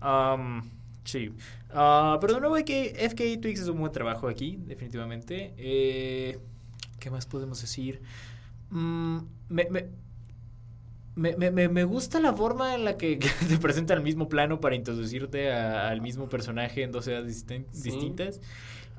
[0.00, 0.60] ah,
[1.04, 1.32] sí.
[1.72, 5.54] Ah, pero de nuevo hay que FK Twix es un buen trabajo aquí, definitivamente.
[5.56, 6.38] Eh,
[6.98, 8.02] ¿Qué más podemos decir?
[8.70, 9.18] Mm,
[9.48, 9.88] me, me,
[11.16, 14.28] me, me- me- me gusta la forma en la que, que te presenta el mismo
[14.28, 17.90] plano para introducirte a- al mismo personaje en dos edades distin- Sí.
[17.90, 18.36] distintas.
[18.36, 18.40] Eh,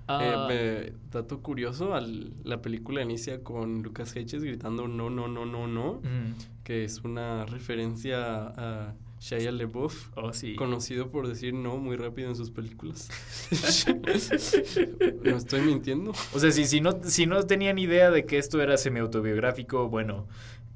[0.08, 5.46] Ah, me- dato curioso, al- la película inicia con Lucas Hedges gritando no, no, no,
[5.46, 10.56] no, no, mm, que es una referencia a Shia LaBeouf, oh, sí.
[10.56, 13.08] conocido por decir no muy rápido en sus películas.
[15.24, 16.12] no estoy mintiendo.
[16.34, 20.28] O sea, si, si, no, si no tenían idea de que esto era semi-autobiográfico, bueno,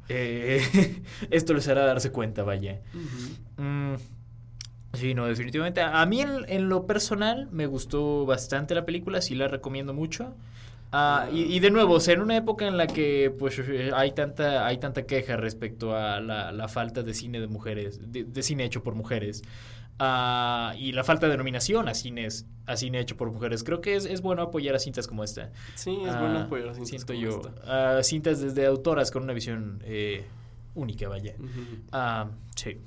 [0.10, 2.82] eh, esto les hará darse cuenta, vaya.
[3.58, 3.96] Mm,
[4.94, 5.82] sí, no, definitivamente.
[5.82, 10.36] A mí en, en lo personal me gustó bastante la película, sí la recomiendo mucho.
[10.92, 13.92] Ah, y, y de nuevo, o sea, en una época en la que pues eh,
[13.94, 18.24] hay tanta, hay tanta queja respecto a la, la falta de cine de mujeres, de,
[18.24, 19.44] de cine hecho por mujeres,
[20.00, 23.96] ah, y la falta de nominación a cines, a cine hecho por mujeres, creo que
[23.96, 25.52] es, es bueno apoyar a cintas como esta.
[25.76, 27.30] Sí, es Ah, bueno apoyar a cintas como yo.
[27.30, 27.98] esta.
[28.00, 30.26] ah, cintas desde autoras con una visión eh,
[30.74, 31.36] única, vaya.
[31.92, 32.78] Ah, sí.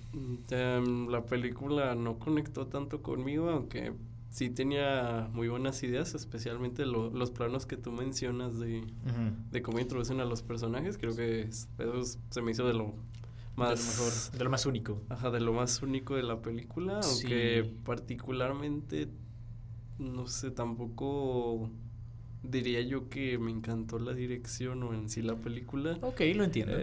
[0.50, 3.92] Em, la película no conectó tanto conmigo, aunque
[4.30, 8.82] sí tenía muy buenas ideas, especialmente lo- los planos que tú mencionas de,
[9.50, 10.98] de cómo introducen a los personajes.
[10.98, 12.94] Creo que es- eso es- se me hizo de lo
[13.58, 15.02] más de lo mejor, de lo más único.
[15.08, 17.10] Ajá, de lo más único de la película, Sí.
[17.22, 19.08] aunque particularmente,
[19.98, 21.70] no sé, tampoco
[22.42, 25.98] diría yo que me encantó la dirección o en sí la película.
[26.02, 26.76] Ok, lo entiendo.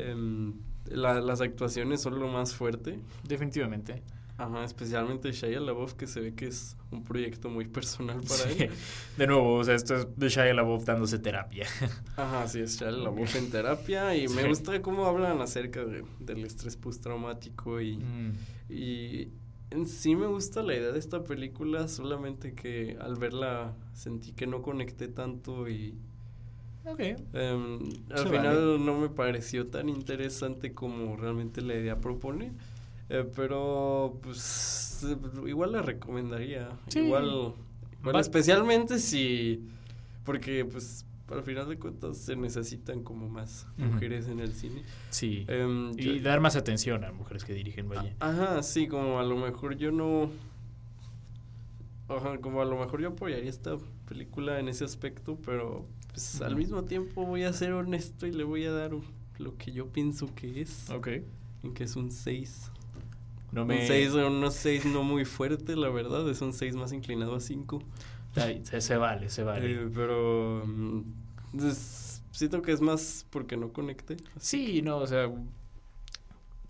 [0.88, 3.00] La- las actuaciones son lo más fuerte.
[3.28, 4.04] Definitivamente.
[4.38, 8.64] Ajá, especialmente Shia LaBeouf, que se ve que es un proyecto muy personal para Sí.
[8.64, 8.70] él.
[9.18, 11.66] De nuevo, o sea, esto es de Shia LaBeouf dándose terapia.
[12.18, 16.44] Ajá, sí, es Shia LaBeouf en terapia y me gusta cómo hablan acerca de- del
[16.44, 18.34] estrés postraumático y, Mm.
[18.70, 19.30] y
[19.72, 24.48] en sí me gusta la idea de esta película, solamente que al verla sentí que
[24.48, 25.96] no conecté tanto y
[26.86, 27.00] Ok.
[27.00, 27.80] em,
[28.12, 28.80] al final vale.
[28.80, 32.52] no me pareció tan interesante como realmente la idea propone.
[33.10, 36.70] Eh, pero pues eh, igual la recomendaría.
[36.88, 37.00] Sí.
[37.00, 37.54] Igual,
[38.20, 39.68] especialmente si
[40.24, 44.84] porque pues al final de cuentas se necesitan como más mujeres en el cine.
[45.10, 45.46] Sí.
[45.48, 48.16] Em, yo- y dar más atención a mujeres que dirigen, vaya.
[48.20, 50.30] Ajá, sí, como a lo mejor yo no.
[52.08, 53.78] Ajá, como a lo mejor yo apoyaría esta
[54.08, 58.44] película en ese aspecto, pero pues al mismo tiempo voy a ser honesto y le
[58.44, 58.92] voy a dar
[59.40, 61.08] lo que yo pienso que es, Ok.
[61.64, 62.72] en que es un 6.
[63.56, 63.82] No me...
[63.82, 67.40] Un 6, unos 6 no muy fuerte, la verdad, es un 6 más inclinado a
[67.40, 67.82] 5.
[68.36, 69.72] Ay, Se, se vale, se vale.
[69.72, 71.02] Eh, pero mm,
[71.66, 74.18] es- siento que es más porque no conecté.
[74.40, 75.32] Sí, no, o sea...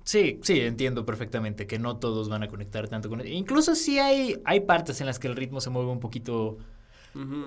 [0.03, 3.25] Sí, sí, entiendo perfectamente que no todos van a conectar tanto con...
[3.27, 6.59] Incluso sí hay, hay partes en las que el ritmo se mueve un poquito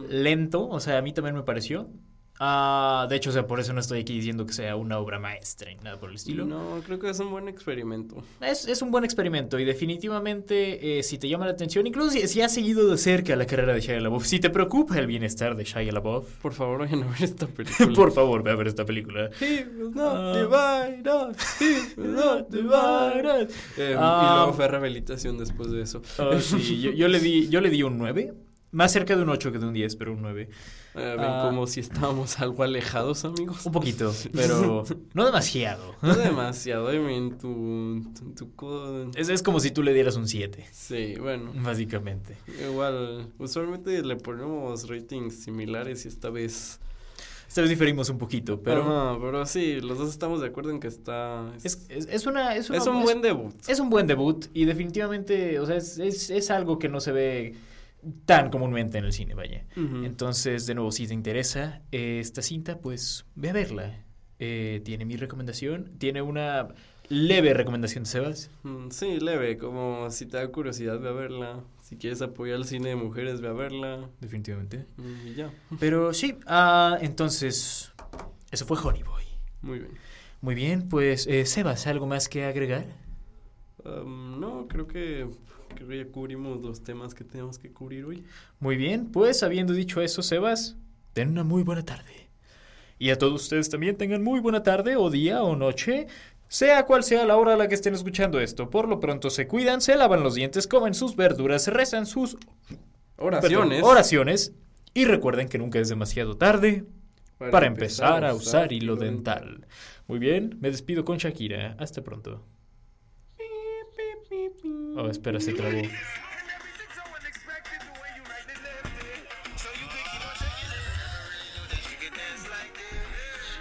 [0.08, 1.88] lento, o sea, a mí también me pareció.
[2.40, 5.18] Ah, de hecho, o sea, por eso no estoy aquí diciendo que sea una obra
[5.18, 6.44] maestra ni nada por el estilo.
[6.46, 8.22] No, creo que es un buen experimento.
[8.40, 12.26] Es, es un buen experimento y definitivamente eh, si te llama la atención, incluso si,
[12.28, 15.56] si has seguido de cerca la carrera de Shia LaBeouf, si te preocupa el bienestar
[15.56, 17.92] de Shia LaBeouf, Por favor, vayan a ver esta película.
[17.94, 19.30] por favor, ve a ver esta película.
[19.40, 20.32] He will not Ah.
[20.34, 21.60] divide us.
[21.60, 23.54] He will not divide us.
[23.78, 24.22] Eh, Ah.
[24.32, 26.02] y luego fue rehabilitación después de eso.
[26.18, 28.32] Ah, sí, yo, yo le di, yo le di un 9,
[28.70, 30.42] más cerca de un 8 que de un 10, pero un 9.
[30.94, 31.42] Eh, ven Ah.
[31.48, 33.64] como si estábamos algo alejados, amigos.
[33.64, 35.94] Un poquito, pero no demasiado.
[36.02, 40.16] No demasiado, I mean, tu, tu, tu codo- Es, es como si tú le dieras
[40.16, 41.52] un 7, Sí, bueno.
[41.62, 42.36] básicamente.
[42.68, 46.80] Igual, usualmente le ponemos ratings similares y esta vez...
[47.48, 50.80] Esta vez diferimos un poquito, pero Ajá, pero sí, los dos estamos de acuerdo en
[50.80, 51.50] que está...
[51.64, 53.54] es, es, es una, es, una- es un buen debut.
[53.66, 57.10] Es un buen debut y definitivamente, o sea, es, es, es algo que no se
[57.12, 57.54] ve
[58.24, 59.64] tan comúnmente en el cine, vaya.
[59.76, 64.04] Entonces, de nuevo, si te interesa eh, esta cinta, pues ve a verla.
[64.38, 66.68] Eh, tiene mi recomendación, tiene una
[67.08, 68.50] leve recomendación de Sebas.
[68.62, 71.64] Mm, Sí, leve, como si te da curiosidad, ve a verla.
[71.82, 74.08] Si quieres apoyar el cine de mujeres, ve a verla.
[74.20, 74.86] Definitivamente.
[74.96, 77.92] Mm, Y ya, Pero sí, ah, entonces,
[78.52, 79.24] eso fue Honey Boy.
[79.62, 79.90] muy bien.
[80.40, 82.86] Muy bien, pues, eh, Sebas, ¿algo más que agregar?
[83.84, 85.28] No, creo que,
[85.78, 88.24] creo que ya cubrimos los temas que tenemos que cubrir hoy.
[88.58, 90.76] Muy bien, pues habiendo dicho eso, Sebas,
[91.12, 92.28] ten una muy buena tarde.
[92.98, 96.08] Y a todos ustedes también tengan muy buena tarde o día o noche,
[96.48, 98.70] sea cual sea la hora a la que estén escuchando esto.
[98.70, 102.36] Por lo pronto se cuidan, se lavan los dientes, comen sus verduras, rezan sus
[103.16, 103.68] Oraciones.
[103.78, 104.54] perdón, oraciones
[104.94, 106.86] y recuerden que nunca es demasiado tarde
[107.38, 109.66] para, empezar a usar hilo dental.
[110.08, 111.76] Muy bien, me despido con Shakira.
[111.78, 112.44] Hasta pronto.
[115.00, 115.78] Oh, espera, se trabó.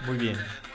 [0.07, 0.66] Everything so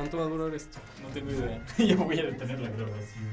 [0.00, 0.78] ¿Cuánto va a durar esto?
[1.02, 1.62] No tengo idea.
[1.78, 3.28] Yo voy a detener la grabación.